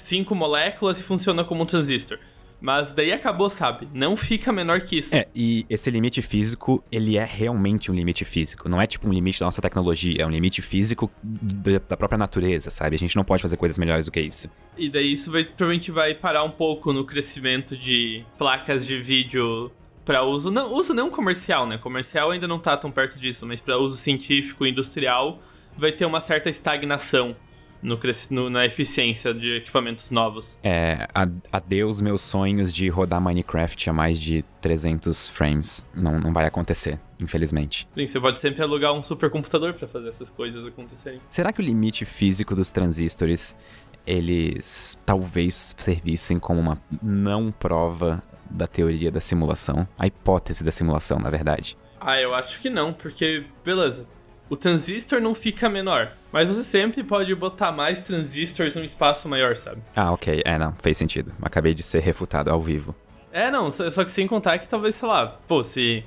[0.10, 2.18] cinco moléculas e funciona como um transistor.
[2.62, 3.88] Mas daí acabou, sabe?
[3.94, 5.10] Não fica menor que isso.
[5.12, 8.68] É, e esse limite físico, ele é realmente um limite físico.
[8.68, 12.70] Não é tipo um limite da nossa tecnologia, é um limite físico da própria natureza,
[12.70, 12.96] sabe?
[12.96, 14.50] A gente não pode fazer coisas melhores do que isso.
[14.78, 19.72] E daí isso vai, provavelmente vai parar um pouco no crescimento de placas de vídeo
[20.06, 21.78] para uso não uso não comercial, né?
[21.80, 25.42] Comercial ainda não tá tão perto disso, mas para uso científico e industrial
[25.78, 27.36] vai ter uma certa estagnação
[27.86, 30.44] no, no, na eficiência de equipamentos novos.
[30.64, 31.08] É,
[31.52, 35.88] adeus meus sonhos de rodar Minecraft a mais de 300 frames.
[35.96, 37.88] Não, não vai acontecer, infelizmente.
[37.94, 41.20] Sim, você pode sempre alugar um supercomputador para fazer essas coisas acontecerem.
[41.30, 43.56] Será que o limite físico dos transistores
[44.08, 51.18] eles talvez servissem como uma não prova da teoria da simulação, a hipótese da simulação,
[51.18, 51.76] na verdade?
[52.00, 54.06] Ah, eu acho que não, porque, beleza,
[54.50, 56.12] o transistor não fica menor.
[56.32, 59.82] Mas você sempre pode botar mais transistores num espaço maior, sabe?
[59.96, 60.42] Ah, ok.
[60.46, 61.32] É, não, fez sentido.
[61.42, 62.96] Acabei de ser refutado ao vivo.
[63.32, 66.04] É, não, só que sem contar que talvez, sei lá, pô, se.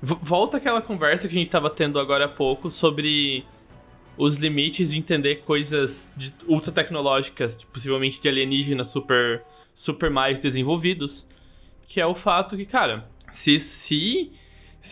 [0.00, 3.44] Volta aquela conversa que a gente tava tendo agora há pouco sobre
[4.16, 9.42] os limites de entender coisas de ultra tecnológicas, possivelmente de alienígenas super,
[9.84, 11.10] super mais desenvolvidos.
[11.88, 13.06] Que é o fato que, cara,
[13.42, 14.30] se, se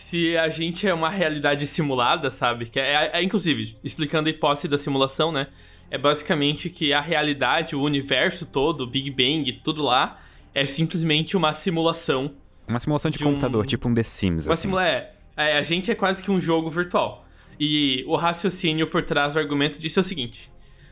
[0.09, 2.67] se a gente é uma realidade simulada, sabe?
[2.67, 5.47] Que é, é, inclusive, explicando a hipótese da simulação, né?
[5.89, 10.19] É basicamente que a realidade, o universo todo, o Big Bang, tudo lá,
[10.53, 12.31] é simplesmente uma simulação.
[12.67, 13.67] Uma simulação de, de computador, um...
[13.67, 14.63] tipo um The Sims, uma assim.
[14.63, 14.87] Simula...
[14.87, 17.25] É, é, a gente é quase que um jogo virtual.
[17.59, 20.37] E o raciocínio por trás do argumento disso é o seguinte: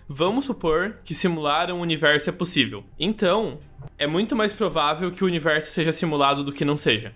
[0.10, 2.84] vamos supor que simular um universo é possível.
[3.00, 3.60] Então,
[3.98, 7.14] é muito mais provável que o universo seja simulado do que não seja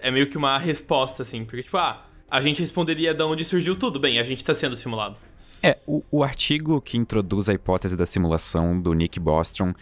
[0.00, 1.44] é meio que uma resposta, assim.
[1.44, 3.98] Porque, tipo, ah, a gente responderia de onde surgiu tudo.
[3.98, 5.16] Bem, a gente está sendo simulado.
[5.62, 9.72] É, o, o artigo que introduz a hipótese da simulação do Nick Bostrom,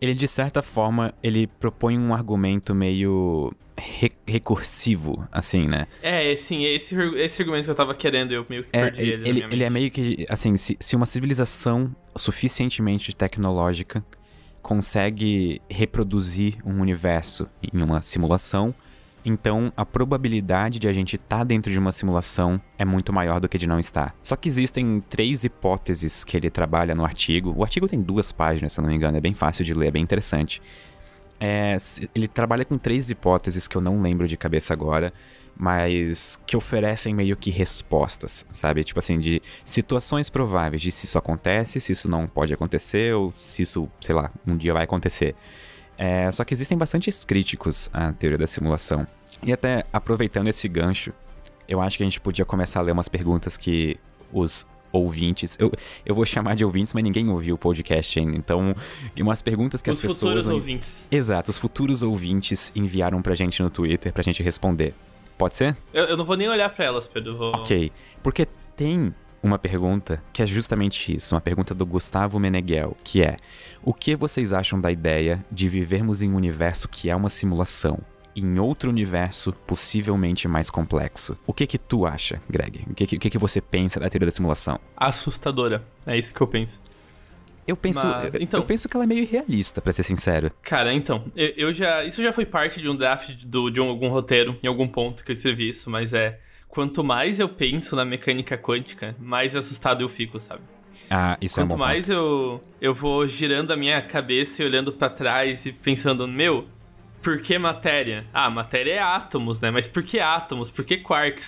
[0.00, 5.86] ele de certa forma, ele propõe um argumento meio re recursivo, assim, né?
[6.02, 9.28] É, sim, esse, esse argumento que eu tava querendo, eu meio que é, perdi ele.
[9.28, 14.04] Ele, ele é meio que, assim, se, se uma civilização suficientemente tecnológica
[14.60, 18.74] consegue reproduzir um universo em uma simulação,
[19.24, 23.40] então, a probabilidade de a gente estar tá dentro de uma simulação é muito maior
[23.40, 24.14] do que de não estar.
[24.22, 27.54] Só que existem três hipóteses que ele trabalha no artigo.
[27.56, 29.90] O artigo tem duas páginas, se não me engano, é bem fácil de ler, é
[29.92, 30.60] bem interessante.
[31.38, 31.76] É,
[32.14, 35.12] ele trabalha com três hipóteses que eu não lembro de cabeça agora,
[35.56, 38.82] mas que oferecem meio que respostas, sabe?
[38.84, 43.30] Tipo assim, de situações prováveis de se isso acontece, se isso não pode acontecer, ou
[43.30, 45.34] se isso, sei lá, um dia vai acontecer.
[45.96, 49.06] É, só que existem bastantes críticos à teoria da simulação.
[49.44, 51.12] E até aproveitando esse gancho,
[51.68, 53.96] eu acho que a gente podia começar a ler umas perguntas que
[54.32, 55.56] os ouvintes.
[55.58, 55.72] Eu,
[56.04, 58.36] eu vou chamar de ouvintes, mas ninguém ouviu o podcast ainda.
[58.36, 58.74] Então,
[59.18, 60.44] umas perguntas que os as pessoas.
[60.44, 60.86] Futuros ouvintes.
[61.10, 64.94] Exato, os futuros ouvintes enviaram pra gente no Twitter pra gente responder.
[65.38, 65.76] Pode ser?
[65.92, 67.36] Eu, eu não vou nem olhar pra elas, Pedro.
[67.36, 67.52] Vou...
[67.56, 67.90] Ok.
[68.22, 73.36] Porque tem uma pergunta que é justamente isso, uma pergunta do Gustavo Meneghel, que é:
[73.82, 77.98] O que vocês acham da ideia de vivermos em um universo que é uma simulação?
[78.34, 81.38] Em outro universo possivelmente mais complexo.
[81.46, 82.82] O que que tu acha, Greg?
[82.88, 84.80] O que que, o que, que você pensa da teoria da simulação?
[84.96, 85.84] Assustadora.
[86.06, 86.72] É isso que eu penso.
[87.66, 90.50] Eu penso, Mas, então, eu penso que ela é meio realista, para ser sincero.
[90.62, 92.04] Cara, então, eu, eu, já.
[92.04, 95.22] Isso já foi parte de um draft do, de um, algum roteiro, em algum ponto
[95.22, 96.40] que eu escrevi isso, mas é
[96.72, 100.62] quanto mais eu penso na mecânica quântica, mais assustado eu fico, sabe?
[101.10, 104.64] Ah, isso quanto é um bom mais eu, eu vou girando a minha cabeça e
[104.64, 106.66] olhando para trás e pensando, meu,
[107.22, 108.24] por que matéria?
[108.32, 109.70] Ah, matéria é átomos, né?
[109.70, 110.70] Mas por que átomos?
[110.70, 111.44] Por que quarks?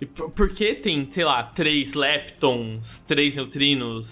[0.00, 4.06] E por, por que tem, sei lá, três leptons, três neutrinos,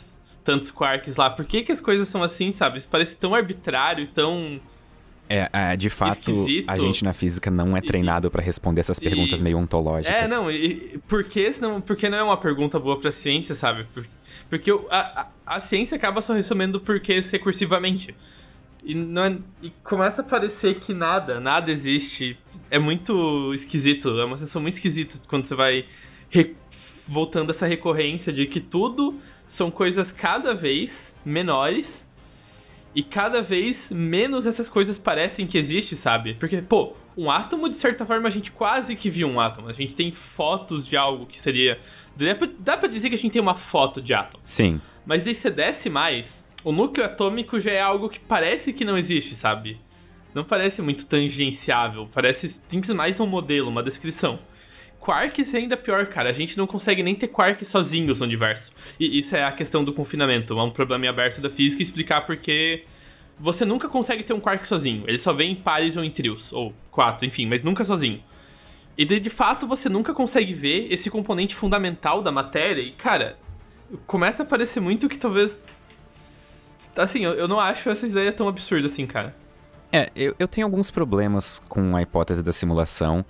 [0.44, 1.30] tantos quarks lá?
[1.30, 2.80] Por que, que as coisas são assim, sabe?
[2.80, 4.61] Isso parece tão arbitrário, tão
[5.31, 6.68] é, é, de fato, Esquisito.
[6.68, 9.43] a gente na física não é treinado para responder essas perguntas e...
[9.43, 10.31] meio ontológicas.
[10.31, 13.87] É, não, e, por que não, porque não é uma pergunta boa pra ciência, sabe?
[14.49, 18.12] Porque a, a, a ciência acaba só respondendo porquês recursivamente.
[18.83, 22.37] E, não é, e começa a parecer que nada, nada existe.
[22.68, 25.85] É muito esquisito, é uma sensação muito esquisita quando você vai
[26.31, 26.57] re,
[27.07, 29.14] voltando essa recorrência de que tudo
[29.57, 30.91] são coisas cada vez
[31.24, 31.87] menores
[32.95, 36.34] e cada vez menos essas coisas parecem que existem, sabe?
[36.34, 39.68] Porque, pô, um átomo, de certa forma, a gente quase que viu um átomo.
[39.68, 41.78] A gente tem fotos de algo que seria.
[42.59, 44.41] Dá pra, dizer que a gente tem uma foto de átomo.
[44.45, 44.80] Sim.
[45.07, 46.24] Mas se você desce mais,
[46.64, 49.78] o núcleo atômico já é algo que parece que não existe, sabe?
[50.34, 52.09] Não parece muito tangenciável.
[52.12, 54.38] Parece simples mais um modelo, uma descrição.
[55.11, 56.30] Quarks é ainda pior, cara.
[56.30, 58.62] A gente não consegue nem ter quarks sozinhos no universo.
[59.00, 60.56] E isso é a questão do confinamento.
[60.56, 62.84] É um problema aberto da física explicar porque
[63.36, 65.02] você nunca consegue ter um quark sozinho.
[65.08, 68.22] Ele só vem em pares ou em trios, ou quatro, enfim, mas nunca sozinho.
[68.96, 72.80] E de, fato você nunca consegue ver esse componente fundamental da matéria.
[72.80, 73.36] E cara,
[74.06, 75.50] começa a parecer muito que talvez.
[76.94, 79.34] Assim, eu não acho essa ideia tão absurda assim, cara.
[79.92, 83.24] É, eu, eu tenho alguns problemas com a hipótese da simulação.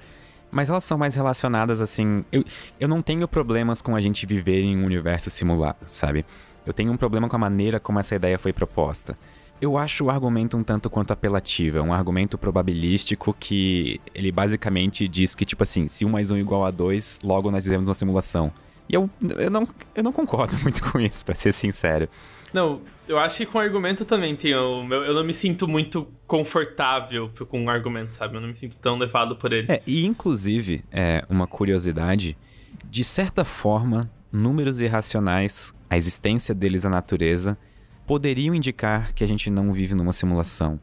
[0.51, 2.24] Mas elas são mais relacionadas assim.
[2.32, 2.44] Eu,
[2.78, 6.24] eu não tenho problemas com a gente viver em um universo simulado, sabe?
[6.66, 9.16] Eu tenho um problema com a maneira como essa ideia foi proposta.
[9.61, 15.07] Eu acho o argumento um tanto quanto apelativo, é um argumento probabilístico que ele basicamente
[15.07, 17.86] diz que, tipo assim, se 1 mais 1 é igual a 2, logo nós vivemos
[17.86, 18.51] uma simulação.
[18.88, 22.09] E eu, eu, não, eu não concordo muito com isso, para ser sincero.
[22.53, 26.07] Não, eu acho que com argumento também tem o meu, eu não me sinto muito
[26.26, 28.36] confortável com o argumento, sabe?
[28.36, 29.70] Eu não me sinto tão levado por ele.
[29.70, 32.36] É, e inclusive, é uma curiosidade,
[32.84, 37.57] de certa forma, números irracionais, a existência deles na natureza,
[38.07, 40.80] poderiam indicar que a gente não vive numa simulação.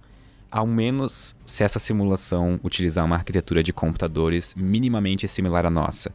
[0.49, 6.13] Ao menos se essa simulação utilizar uma arquitetura de computadores minimamente similar à nossa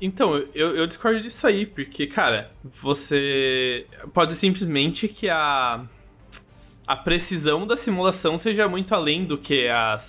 [0.00, 2.50] então, eu, eu discordo disso aí, porque, cara,
[2.82, 5.84] você pode simplesmente que a,
[6.86, 10.02] a precisão da simulação seja muito além do que as,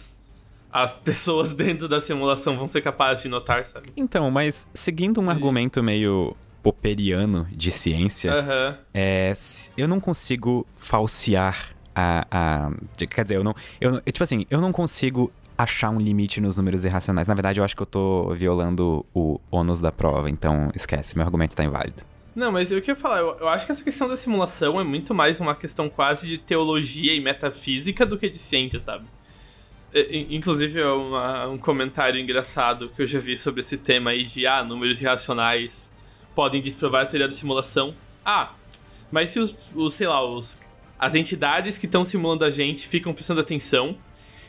[0.71, 3.87] as pessoas dentro da simulação vão ser capazes de notar, sabe?
[3.97, 8.75] Então, mas seguindo um argumento meio popperiano de ciência, uhum.
[8.93, 9.33] é,
[9.77, 12.71] eu não consigo falsear a, a.
[13.07, 13.55] Quer dizer, eu não.
[13.79, 17.27] Eu, tipo assim, eu não consigo achar um limite nos números irracionais.
[17.27, 21.25] Na verdade, eu acho que eu tô violando o ônus da prova, então esquece, meu
[21.25, 22.03] argumento tá inválido.
[22.35, 25.13] Não, mas eu queria falar, eu, eu, acho que essa questão da simulação é muito
[25.13, 29.05] mais uma questão quase de teologia e metafísica do que de ciência, sabe?
[30.29, 34.45] Inclusive, é uma, um comentário engraçado que eu já vi sobre esse tema aí de
[34.45, 35.71] ah, números irracionais
[36.35, 37.95] podem desprovar a teoria da simulação.
[38.25, 38.51] Ah,
[39.09, 40.45] mas se os, os sei lá, os,
[40.99, 43.95] as entidades que estão simulando a gente ficam prestando atenção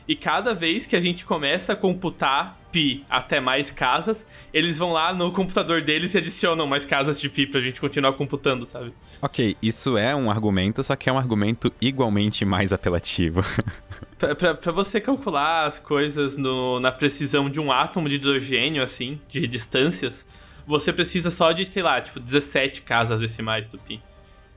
[0.08, 4.16] e cada vez que a gente começa a computar pi até mais casas,
[4.52, 8.12] eles vão lá no computador deles e adicionam mais casas de pi pra gente continuar
[8.14, 8.92] computando, sabe?
[9.20, 13.42] Ok, isso é um argumento, só que é um argumento igualmente mais apelativo.
[14.18, 18.82] pra, pra, pra, você calcular as coisas no, na precisão de um átomo de hidrogênio,
[18.82, 20.12] assim, de distâncias,
[20.66, 24.00] você precisa só de, sei lá, tipo, 17 casas decimais do pi.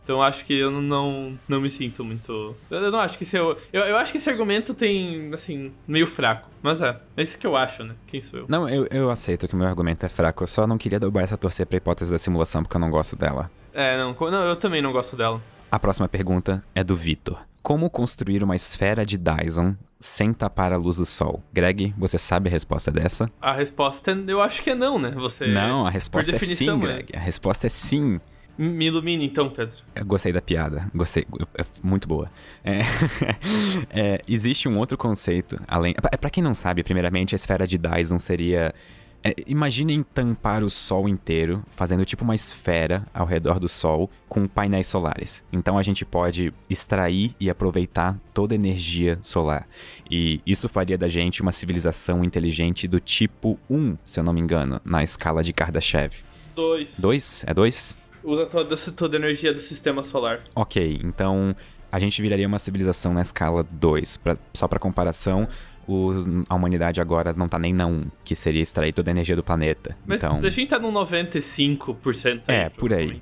[0.10, 2.55] Então acho que eu não, não me sinto muito.
[2.72, 3.36] Eu não acho que esse.
[3.36, 6.49] Eu, eu, eu acho que esse argumento tem, assim, meio fraco.
[6.64, 7.93] Mas é, é isso que eu acho, né?
[8.07, 8.45] Quem sou eu?
[8.49, 10.41] Não, eu, eu aceito que o meu argumento é fraco.
[10.41, 13.16] Eu só não queria dobrar essa torcer pra hipótese da simulação porque eu não gosto
[13.16, 13.51] dela.
[13.72, 15.39] É, não, não eu também não gosto dela.
[15.72, 17.39] A próxima pergunta é do Vitor.
[17.62, 21.43] Como construir uma esfera de Dyson sem tapar a luz do sol?
[21.53, 23.30] Greg, você sabe a resposta dessa?
[23.39, 25.12] A resposta eu acho que é não, né?
[25.12, 26.78] Você Não, a resposta é sim, né?
[26.78, 27.16] Greg.
[27.16, 28.20] A resposta é sim.
[28.60, 29.74] Me ilumine então, Pedro.
[29.95, 31.26] Eu gostei da piada, gostei,
[31.57, 32.30] é muito boa.
[32.62, 32.82] É,
[33.89, 35.95] é, existe um outro conceito, além.
[36.12, 38.76] É para quem não sabe, primeiramente, a esfera de Dyson seria.
[39.24, 44.45] É, imaginem tampar o Sol inteiro, fazendo tipo uma esfera ao redor do Sol com
[44.45, 45.41] painéis solares.
[45.53, 49.70] Então a gente pode extrair e aproveitar toda a energia solar.
[50.12, 54.41] E isso faria da gente uma civilização inteligente do tipo 1, se eu não me
[54.41, 56.14] engano, na escala de Kardashev.
[56.55, 56.89] 2.
[56.97, 57.45] 2?
[57.47, 57.99] É 2?
[58.24, 60.39] Usa toda, toda a energia do sistema solar.
[60.55, 61.55] Ok, então
[61.91, 64.17] a gente viraria uma civilização na escala 2.
[64.17, 65.47] Pra, só para comparação,
[65.88, 69.36] os, a humanidade agora não tá nem na 1, que seria extrair toda a energia
[69.36, 69.97] do planeta.
[70.05, 72.41] Mas então, a gente tá no 95%.
[72.47, 73.22] Aí, é, por aí.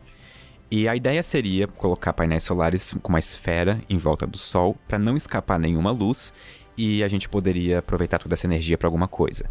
[0.70, 5.00] E a ideia seria colocar painéis solares com uma esfera em volta do Sol para
[5.00, 6.34] não escapar nenhuma luz
[6.78, 9.50] e a gente poderia aproveitar toda essa energia para alguma coisa.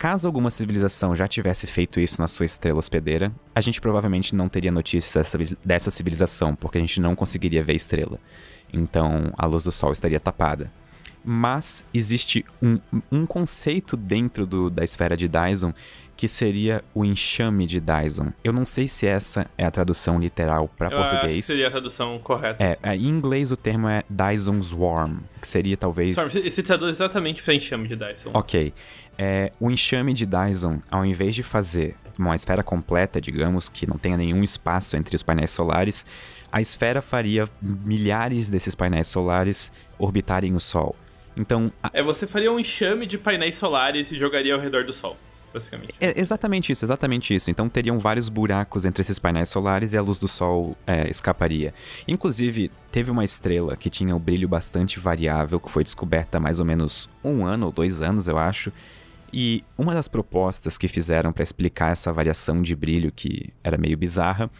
[0.00, 4.48] Caso alguma civilização já tivesse feito isso na sua estrela hospedeira, a gente provavelmente não
[4.48, 8.18] teria notícias dessa civilização, porque a gente não conseguiria ver a estrela.
[8.72, 10.72] Então a luz do Sol estaria tapada.
[11.22, 12.78] Mas existe um,
[13.12, 15.74] um conceito dentro do, da esfera de Dyson
[16.16, 18.32] que seria o enxame de Dyson.
[18.44, 21.46] Eu não sei se essa é a tradução literal para português.
[21.46, 22.62] seria a tradução correta.
[22.62, 26.18] É, é, em inglês o termo é Dyson Swarm, que seria talvez.
[26.18, 28.30] Se traduz exatamente para enxame de Dyson.
[28.34, 28.72] Ok.
[29.22, 33.98] É, o enxame de Dyson, ao invés de fazer uma esfera completa, digamos, que não
[33.98, 36.06] tenha nenhum espaço entre os painéis solares,
[36.50, 40.96] a esfera faria milhares desses painéis solares orbitarem o Sol.
[41.36, 41.70] Então.
[41.82, 41.90] A...
[41.92, 45.18] É, você faria um enxame de painéis solares e jogaria ao redor do Sol
[45.52, 45.92] basicamente.
[46.00, 47.50] É exatamente isso, exatamente isso.
[47.50, 51.74] Então teriam vários buracos entre esses painéis solares e a luz do Sol é, escaparia.
[52.06, 56.60] Inclusive, teve uma estrela que tinha um brilho bastante variável, que foi descoberta há mais
[56.60, 58.72] ou menos um ano ou dois anos, eu acho.
[59.32, 63.96] E uma das propostas que fizeram para explicar essa variação de brilho, que era meio
[63.96, 64.50] bizarra,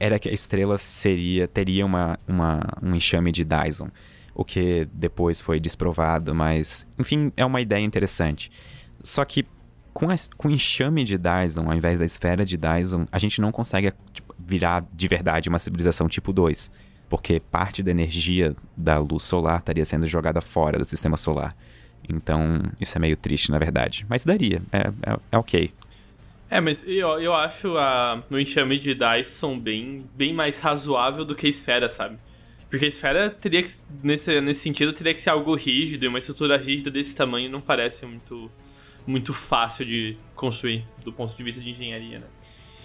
[0.00, 3.88] era que a estrela seria teria uma, uma, um enxame de Dyson.
[4.34, 8.50] O que depois foi desprovado, mas enfim, é uma ideia interessante.
[9.02, 9.46] Só que
[9.92, 13.52] com, a, com enxame de Dyson, ao invés da esfera de Dyson, a gente não
[13.52, 16.70] consegue tipo, virar de verdade uma civilização tipo 2.
[17.08, 21.54] Porque parte da energia da luz solar estaria sendo jogada fora do sistema solar.
[22.08, 24.06] Então, isso é meio triste, na verdade.
[24.08, 25.70] Mas daria, é, é, é ok.
[26.50, 31.34] É, mas eu, eu acho a, no enxame de Dyson bem, bem mais razoável do
[31.34, 32.16] que a esfera, sabe?
[32.70, 36.18] Porque a esfera teria que, nesse, nesse sentido, teria que ser algo rígido, e uma
[36.18, 38.50] estrutura rígida desse tamanho não parece muito
[39.06, 42.26] muito fácil de construir do ponto de vista de engenharia, né?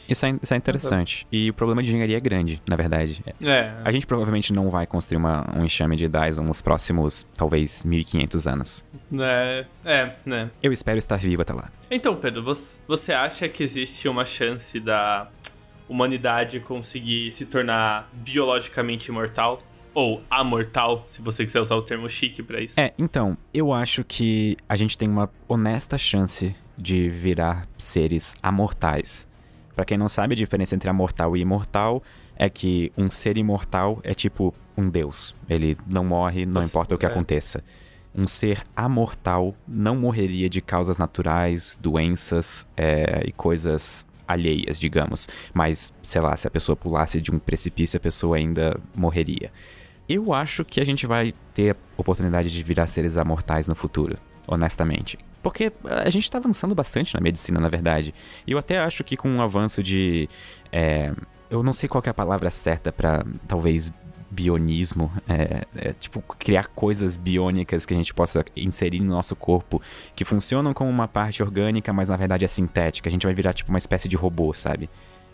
[0.09, 1.27] Isso é, isso é interessante.
[1.31, 3.23] E o problema de engenharia é grande, na verdade.
[3.41, 3.73] É.
[3.83, 8.47] A gente provavelmente não vai construir uma, um enxame de Dyson nos próximos, talvez, 1500
[8.47, 8.85] anos.
[9.13, 10.49] É, é, né.
[10.61, 11.69] Eu espero estar vivo até lá.
[11.91, 12.57] Então, Pedro,
[12.87, 15.29] você acha que existe uma chance da
[15.87, 19.61] humanidade conseguir se tornar biologicamente imortal?
[19.93, 22.73] Ou amortal, se você quiser usar o termo chique para isso.
[22.77, 29.28] É, então, eu acho que a gente tem uma honesta chance de virar seres amortais.
[29.79, 32.03] Para quem não sabe, a diferença entre amortal e imortal
[32.35, 35.33] é que um ser imortal é tipo um deus.
[35.49, 37.09] Ele não morre, não importa o que é.
[37.09, 37.63] aconteça.
[38.13, 45.29] Um ser amortal não morreria de causas naturais, doenças é, e coisas alheias, digamos.
[45.53, 49.49] Mas, sei lá, se a pessoa pulasse de um precipício, a pessoa ainda morreria.
[50.09, 54.17] Eu acho que a gente vai ter a oportunidade de virar seres amortais no futuro,
[54.45, 55.17] honestamente.
[55.41, 58.13] Porque a gente está avançando bastante na medicina, na verdade.
[58.45, 60.29] E eu até acho que com o um avanço de.
[60.71, 61.13] É,
[61.49, 63.91] eu não sei qual é a palavra certa para talvez
[64.31, 69.81] bionismo, é, é, tipo criar coisas biônicas que a gente possa inserir no nosso corpo
[70.15, 73.09] que funcionam como uma parte orgânica, mas na verdade é sintética.
[73.09, 74.89] A gente vai virar tipo uma espécie de robô, sabe?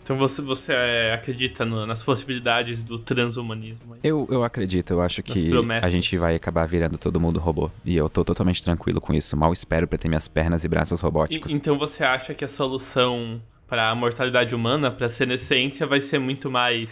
[0.06, 3.96] Então você, você é, acredita no, nas possibilidades do transhumanismo?
[4.04, 5.50] Eu, eu acredito, eu acho que
[5.82, 7.72] a gente vai acabar virando todo mundo robô.
[7.84, 9.36] E eu tô totalmente tranquilo com isso.
[9.36, 11.52] Mal espero pra ter minhas pernas e braços robóticos.
[11.52, 16.00] E, então você acha que a solução para a mortalidade humana, para a senescência, vai
[16.08, 16.88] ser muito mais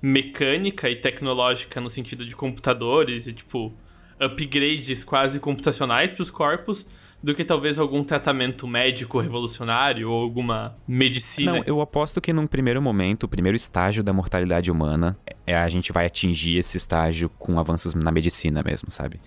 [0.00, 3.74] mecânica e tecnológica no sentido de computadores e tipo
[4.18, 6.78] upgrades quase computacionais para os corpos
[7.24, 11.52] do que talvez algum tratamento médico revolucionário ou alguma medicina.
[11.52, 15.16] Não, eu aposto que num primeiro momento, o primeiro estágio da mortalidade humana,
[15.46, 19.18] é a gente vai atingir esse estágio com avanços na medicina mesmo, sabe?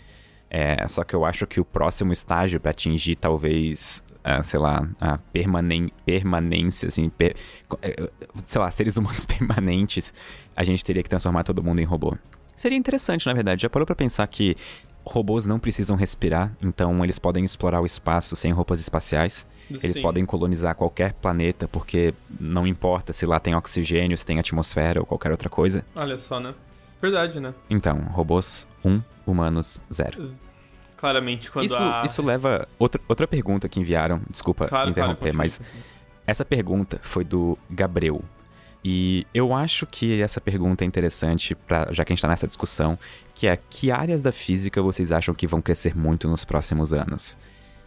[0.47, 4.87] É, só que eu acho que o próximo estágio para atingir talvez uh, sei lá,
[5.01, 7.35] a permanen permanência, assim, per
[7.81, 8.09] é,
[8.45, 10.13] sei lá, seres humanos permanentes,
[10.55, 12.15] a gente teria que transformar todo mundo em robô.
[12.55, 13.63] Seria interessante, na verdade.
[13.63, 14.55] Já parou pra pensar que
[15.07, 19.47] robôs não precisam respirar, então eles podem explorar o espaço sem roupas espaciais.
[19.67, 19.79] Sim.
[19.83, 24.99] Eles podem colonizar qualquer planeta, porque não importa se lá tem oxigênio, se tem atmosfera
[24.99, 25.85] ou qualquer outra coisa.
[25.95, 26.53] Olha só, né?
[27.01, 27.53] Verdade, né?
[27.69, 30.33] Então, robôs 1, um, humanos 0
[30.97, 32.01] claramente quando isso, a...
[32.03, 32.67] Isso leva...
[32.77, 35.61] Outra, outra pergunta que enviaram, desculpa claro, interromper, claro, mas
[36.25, 38.21] essa pergunta foi do Gabriel.
[38.89, 42.47] E eu acho que essa pergunta é interessante, pra, já que a gente está nessa
[42.47, 42.97] discussão,
[43.35, 47.37] que é que áreas da física vocês acham que vão crescer muito nos próximos anos?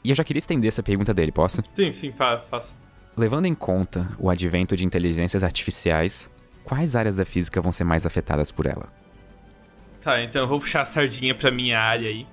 [0.04, 1.62] E eu já queria estender essa pergunta dele, posso?
[1.74, 2.68] Sim, sim, faço.
[3.16, 6.30] Levando em conta o advento de inteligências artificiais,
[6.64, 8.86] quais áreas da física vão ser mais afetadas por ela?
[10.04, 12.26] Tá, então eu vou puxar a sardinha pra minha área aí.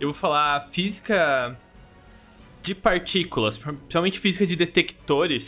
[0.00, 1.56] Eu vou falar física
[2.64, 5.44] de partículas, principalmente física de detectores.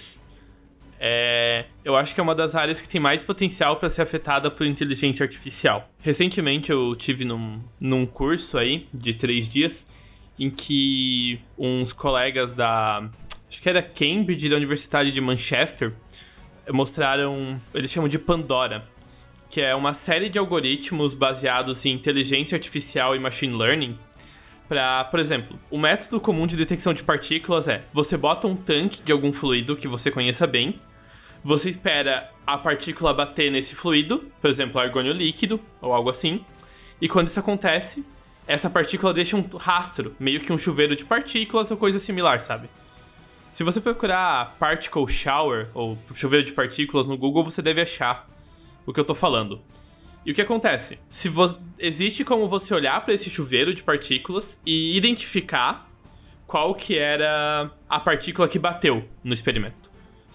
[1.02, 4.50] É, eu acho que é uma das áreas que tem mais potencial para ser afetada
[4.50, 5.88] por inteligência artificial.
[6.02, 9.72] Recentemente eu tive num, num curso aí de três dias
[10.38, 13.08] em que uns colegas da
[13.48, 15.92] acho que era Cambridge da Universidade de Manchester
[16.70, 18.84] mostraram eles chamam de Pandora
[19.50, 23.98] que é uma série de algoritmos baseados em inteligência artificial e machine learning
[24.68, 29.02] para, por exemplo, o método comum de detecção de partículas é: você bota um tanque
[29.02, 30.78] de algum fluido que você conheça bem,
[31.44, 36.44] você espera a partícula bater nesse fluido, por exemplo, argônio líquido ou algo assim,
[37.00, 38.04] e quando isso acontece,
[38.46, 42.68] essa partícula deixa um rastro, meio que um chuveiro de partículas ou coisa similar, sabe?
[43.56, 48.26] Se você procurar particle shower ou chuveiro de partículas no Google, você deve achar
[48.86, 49.60] o que eu tô falando.
[50.24, 50.98] E o que acontece?
[51.22, 51.28] Se
[51.78, 55.86] existe como você olhar para esse chuveiro de partículas e identificar
[56.46, 59.79] qual que era a partícula que bateu no experimento.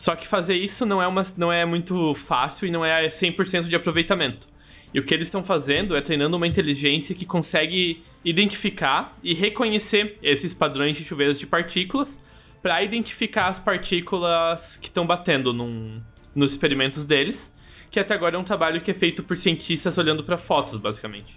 [0.06, 3.68] Só que fazer isso não é, uma, não é muito fácil e não é 100%
[3.68, 4.48] de aproveitamento.
[4.94, 10.18] E o que eles estão fazendo é treinando uma inteligência que consegue identificar e reconhecer
[10.24, 12.08] esses padrões de chuveiros de partículas
[12.62, 16.02] para identificar as partículas que estão batendo num,
[16.34, 17.36] nos experimentos deles
[17.96, 21.34] que até agora é um trabalho que é feito por cientistas olhando para fotos, basicamente.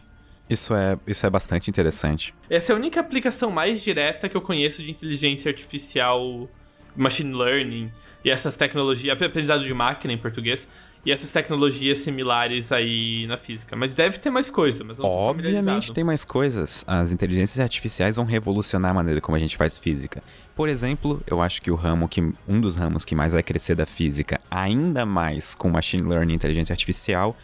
[0.50, 2.34] Isso é, isso é bastante interessante.
[2.50, 6.48] Essa é a única aplicação mais direta que eu conheço de inteligência artificial,
[6.96, 7.92] machine learning
[8.24, 10.60] e essas tecnologias, aprendizado de máquina em português,
[11.06, 13.74] e essas tecnologias similares aí na física.
[13.76, 14.82] Mas deve ter mais coisa.
[14.84, 16.84] Mas Obviamente tem mais coisas.
[16.86, 20.22] As inteligências artificiais vão revolucionar a maneira como a gente faz física.
[20.54, 23.74] Por exemplo, eu acho que o ramo que um dos ramos que mais vai crescer
[23.74, 27.36] da física, ainda mais com machine learning e inteligência artificial,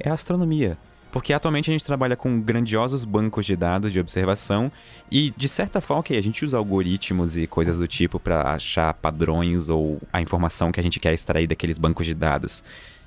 [0.00, 0.76] é a astronomia.
[1.16, 4.70] Porque atualmente a gente trabalha com grandiosos bancos de dados de observação
[5.10, 8.92] e, de certa forma, okay, a gente usa algoritmos e coisas do tipo para achar
[8.92, 12.62] padrões ou a informação que a gente quer extrair daqueles bancos de dados.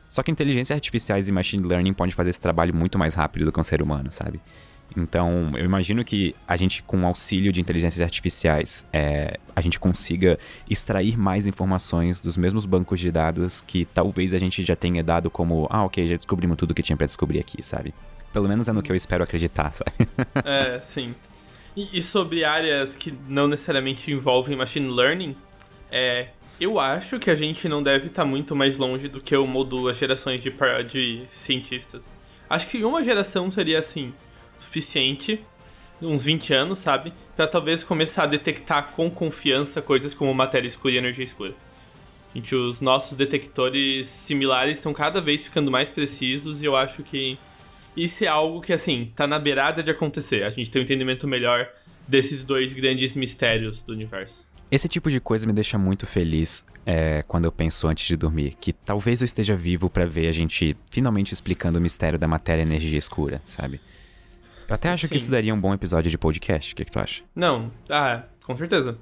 [0.10, 3.51] Só que inteligências artificiais e machine learning podem fazer esse trabalho muito mais rápido do
[3.51, 4.41] que um ser humano, sabe?
[4.98, 9.80] Então, eu imagino que a gente, com o auxílio de inteligências artificiais, é, a gente
[9.80, 10.38] consiga
[10.70, 15.30] extrair mais informações dos mesmos bancos de dados que talvez a gente já tenha dado
[15.30, 17.94] como, ah, ok, já descobrimos tudo que tinha para descobrir aqui, sabe?
[18.34, 19.92] Pelo menos é no que eu espero acreditar, sabe?
[20.44, 21.14] é, sim.
[21.76, 25.36] E, e, sobre áreas que não necessariamente envolvem machine learning,
[25.92, 26.30] é,
[26.60, 29.64] eu acho que a gente não deve estar muito mais longe do que uma ou
[29.64, 30.52] duas gerações de,
[30.92, 32.02] de cientistas.
[32.50, 34.12] Acho que uma geração seria assim
[34.70, 35.43] suficiente,
[36.01, 37.11] uns 20 anos, sabe?
[37.36, 41.53] Para talvez começar a detectar com confiança coisas como matéria escura e energia escura.
[42.34, 47.38] Gente, os nossos detectores similares estão cada vez ficando mais precisos e eu acho que
[47.97, 50.43] isso é algo que, assim, tá na beirada de acontecer.
[50.43, 51.67] A gente tem um entendimento melhor
[52.07, 54.34] desses dois grandes mistérios do universo.
[54.72, 58.53] Esse tipo de coisa me deixa muito feliz é, quando eu penso antes de dormir,
[58.61, 62.61] que talvez eu esteja vivo para ver a gente finalmente explicando o mistério da matéria
[62.61, 63.82] e energia escura, sabe?
[64.70, 65.07] Eu até acho Sim.
[65.07, 66.74] que isso daria um bom episódio de podcast.
[66.74, 67.24] O que, que tu acha?
[67.36, 68.95] Não, ah, com certeza.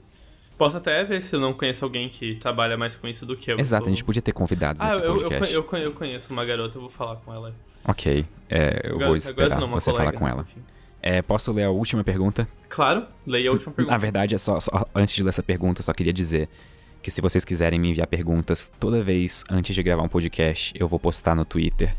[0.58, 3.52] Posso até ver se eu não conheço alguém que trabalha mais com isso do que
[3.52, 3.60] eu.
[3.60, 5.54] Exato, a gente podia ter convidados ah, nesse eu, podcast.
[5.54, 7.54] Eu, eu, eu, conheço uma garota, eu vou falar com ela.
[7.86, 10.48] Ok, é, eu agora, vou esperar não, você colega, falar com ela.
[11.02, 12.48] É, posso ler a última pergunta?
[12.70, 13.92] Claro, leia a última pergunta.
[13.92, 16.48] Na verdade, é só, só antes de ler essa pergunta, só queria dizer
[17.04, 20.88] que se vocês quiserem me enviar perguntas toda vez antes de gravar um podcast, eu
[20.88, 21.94] vou postar no Twitter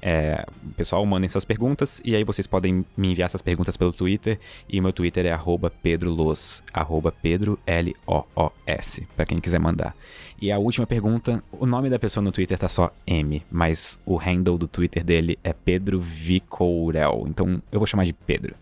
[0.00, 0.44] é,
[0.76, 4.38] pessoal, mandem suas perguntas e aí vocês podem me enviar essas perguntas pelo Twitter.
[4.68, 5.38] E meu Twitter é
[5.82, 9.94] pedrolos, arroba Pedro L-O-O-S, pra quem quiser mandar.
[10.40, 14.16] E a última pergunta, o nome da pessoa no Twitter tá só M, mas o
[14.16, 18.54] handle do Twitter dele é Pedro Vicourel, então eu vou chamar de Pedro.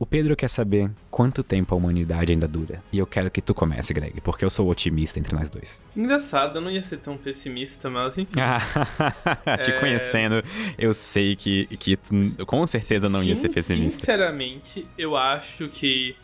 [0.00, 2.82] O Pedro quer saber quanto tempo a humanidade ainda dura.
[2.90, 5.78] E eu quero que tu comece, Greg, porque eu sou otimista entre nós dois.
[5.94, 8.32] Engraçado, eu não ia ser tão pessimista, mas enfim.
[9.62, 9.78] Te é...
[9.78, 10.42] conhecendo,
[10.78, 14.00] eu sei que, que tu, com certeza não ia ser pessimista.
[14.00, 16.16] Sinceramente, eu acho que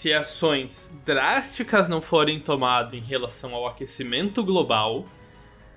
[0.00, 0.70] se ações
[1.04, 5.04] drásticas não forem tomadas em relação ao aquecimento global,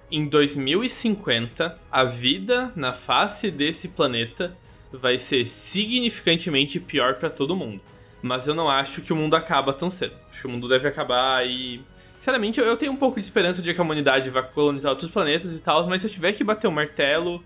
[0.10, 4.56] em 2050, a vida na face desse planeta
[4.98, 7.82] vai ser significantemente pior para todo mundo.
[8.22, 10.14] Mas eu não acho que o mundo acaba tão cedo.
[10.32, 11.82] Acho que o mundo deve acabar e.
[12.20, 15.52] Sinceramente, eu tenho um pouco de esperança de que a humanidade vai colonizar outros planetas
[15.52, 17.44] e tal, mas se eu tiver que bater o um martelo,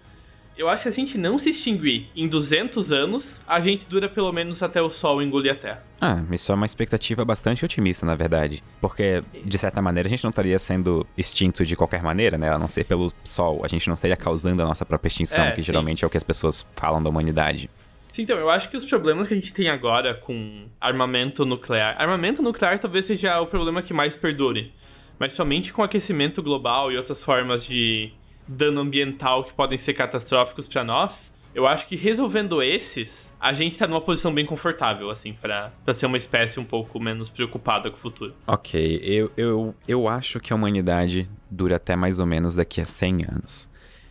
[0.57, 4.09] eu acho que se a gente não se extinguir em 200 anos, a gente dura
[4.09, 5.83] pelo menos até o Sol engolir a Terra.
[6.01, 8.63] Ah, isso é uma expectativa bastante otimista, na verdade.
[8.81, 12.49] Porque, de certa maneira, a gente não estaria sendo extinto de qualquer maneira, né?
[12.51, 13.61] A não ser pelo Sol.
[13.63, 15.63] A gente não estaria causando a nossa própria extinção, é, que sim.
[15.63, 17.69] geralmente é o que as pessoas falam da humanidade.
[18.15, 21.95] Sim, então, eu acho que os problemas que a gente tem agora com armamento nuclear.
[21.99, 24.71] Armamento nuclear talvez seja o problema que mais perdure.
[25.19, 28.11] Mas somente com aquecimento global e outras formas de
[28.47, 31.11] dano ambiental que podem ser catastróficos para nós,
[31.53, 33.07] eu acho que resolvendo esses,
[33.39, 37.29] a gente está numa posição bem confortável, assim, para ser uma espécie um pouco menos
[37.29, 38.33] preocupada com o futuro.
[38.45, 42.85] Ok, eu, eu, eu acho que a humanidade dura até mais ou menos daqui a
[42.85, 43.69] 100 anos.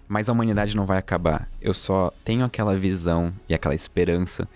[0.08, 1.48] Mas a humanidade não vai acabar.
[1.60, 4.48] Eu só tenho aquela visão e aquela esperança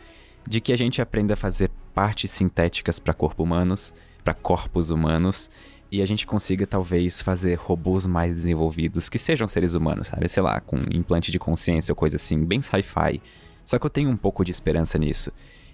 [0.48, 5.50] de que a gente aprenda a fazer partes sintéticas para corpo humanos, para corpos humanos,
[5.90, 10.28] e a gente consiga talvez fazer robôs mais desenvolvidos que sejam seres humanos, sabe?
[10.28, 13.20] Sei lá, com implante de consciência ou coisa assim, bem sci-fi.
[13.64, 15.32] Só que eu tenho um pouco de esperança nisso.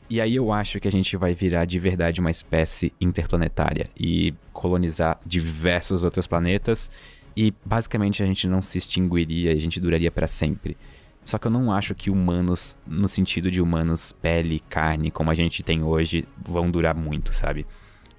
[0.09, 4.33] E aí eu acho que a gente vai virar de verdade uma espécie interplanetária e
[4.53, 6.91] colonizar diversos outros planetas
[7.37, 10.77] e basicamente a gente não se extinguiria, a gente duraria para sempre.
[11.25, 15.35] Só que eu não acho que humanos, no sentido de humanos pele, carne, como a
[15.35, 17.67] gente tem hoje, vão durar muito, sabe?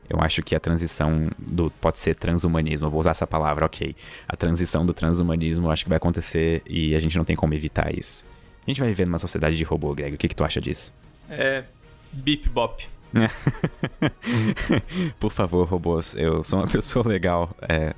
[0.10, 1.70] Eu acho que a transição do.
[1.70, 3.96] Pode ser transhumanismo, vou usar essa palavra, ok.
[4.28, 7.54] A transição do transhumanismo eu acho que vai acontecer e a gente não tem como
[7.54, 8.26] evitar isso.
[8.66, 10.16] A gente vai viver numa sociedade de robô, Greg.
[10.16, 10.94] O que, que tu acha disso?
[11.30, 11.64] É.
[12.12, 12.84] Bip bop.
[15.20, 17.56] Por favor, robôs, eu sou uma pessoa legal.
[17.62, 17.94] É,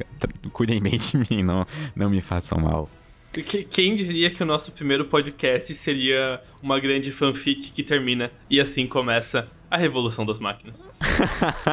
[0.51, 2.89] cuidem bem de mim, não, não me façam mal.
[3.31, 8.87] Quem diria que o nosso primeiro podcast seria uma grande fanfic que termina e assim
[8.87, 10.75] começa a revolução das máquinas?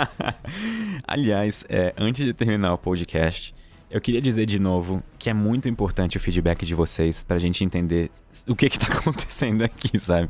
[1.09, 3.55] Aliás, é, antes de terminar o podcast,
[3.91, 7.65] eu queria dizer de novo que é muito importante o feedback de vocês pra gente
[7.65, 8.11] entender
[8.47, 10.29] o que que tá acontecendo aqui, sabe?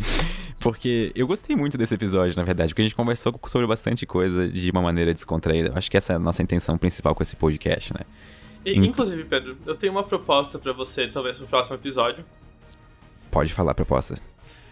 [0.60, 4.46] Porque eu gostei muito desse episódio, na verdade, porque a gente conversou sobre bastante coisa
[4.46, 5.72] de uma maneira descontraída.
[5.74, 8.00] Acho que essa é a nossa intenção principal com esse podcast, né?
[8.74, 12.24] Inclusive, Pedro, eu tenho uma proposta para você, talvez no próximo episódio.
[13.30, 14.14] Pode falar a proposta.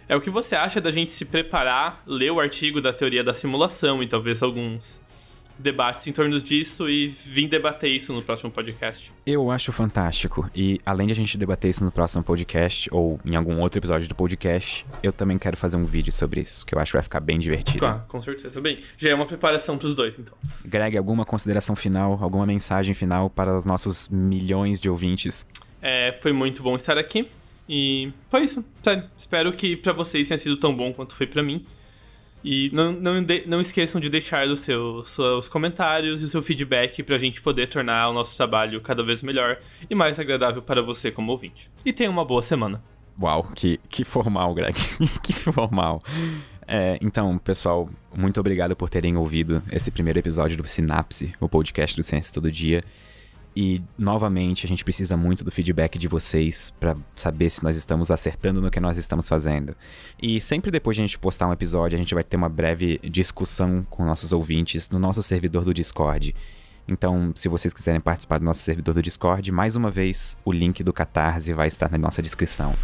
[0.09, 3.34] É o que você acha da gente se preparar, ler o artigo da teoria da
[3.40, 4.82] simulação e talvez alguns
[5.59, 9.11] debates em torno disso e vir debater isso no próximo podcast.
[9.27, 10.49] Eu acho fantástico.
[10.55, 14.09] E além de a gente debater isso no próximo podcast, ou em algum outro episódio
[14.09, 17.03] do podcast, eu também quero fazer um vídeo sobre isso, que eu acho que vai
[17.03, 17.79] ficar bem divertido.
[17.79, 18.61] Claro, com certeza.
[18.61, 20.35] Bem, já é uma preparação para os dois, então.
[20.65, 25.47] Greg, alguma consideração final, alguma mensagem final para os nossos milhões de ouvintes?
[25.81, 27.29] É, foi muito bom estar aqui.
[27.69, 29.05] E foi isso, sério.
[29.21, 31.65] Espero que para vocês tenha sido tão bom quanto foi para mim.
[32.45, 36.42] E não, não, de, não esqueçam de deixar os seus, seus comentários e o seu
[36.42, 39.57] feedback para a gente poder tornar o nosso trabalho cada vez melhor
[39.88, 41.70] e mais agradável para você como ouvinte.
[41.86, 42.82] E tenha uma boa semana.
[43.18, 44.76] Uau, que, que formal, Greg.
[45.24, 46.03] que formal.
[46.68, 51.97] É, então, pessoal, muito obrigado por terem ouvido esse primeiro episódio do Sinapse, o podcast
[51.97, 52.84] do Ciência Todo Dia.
[53.57, 58.11] E novamente a gente precisa muito do feedback de vocês para saber se nós estamos
[58.11, 59.77] acertando no que nós estamos fazendo.
[60.21, 62.99] E sempre depois de a gente postar um episódio, a gente vai ter uma breve
[63.05, 66.35] discussão com nossos ouvintes no nosso servidor do Discord.
[66.87, 70.83] Então, se vocês quiserem participar do nosso servidor do Discord, mais uma vez, o link
[70.83, 72.75] do Catarse vai estar na nossa descrição.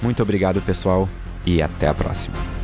[0.00, 1.08] Muito obrigado, pessoal,
[1.44, 2.63] e até a próxima.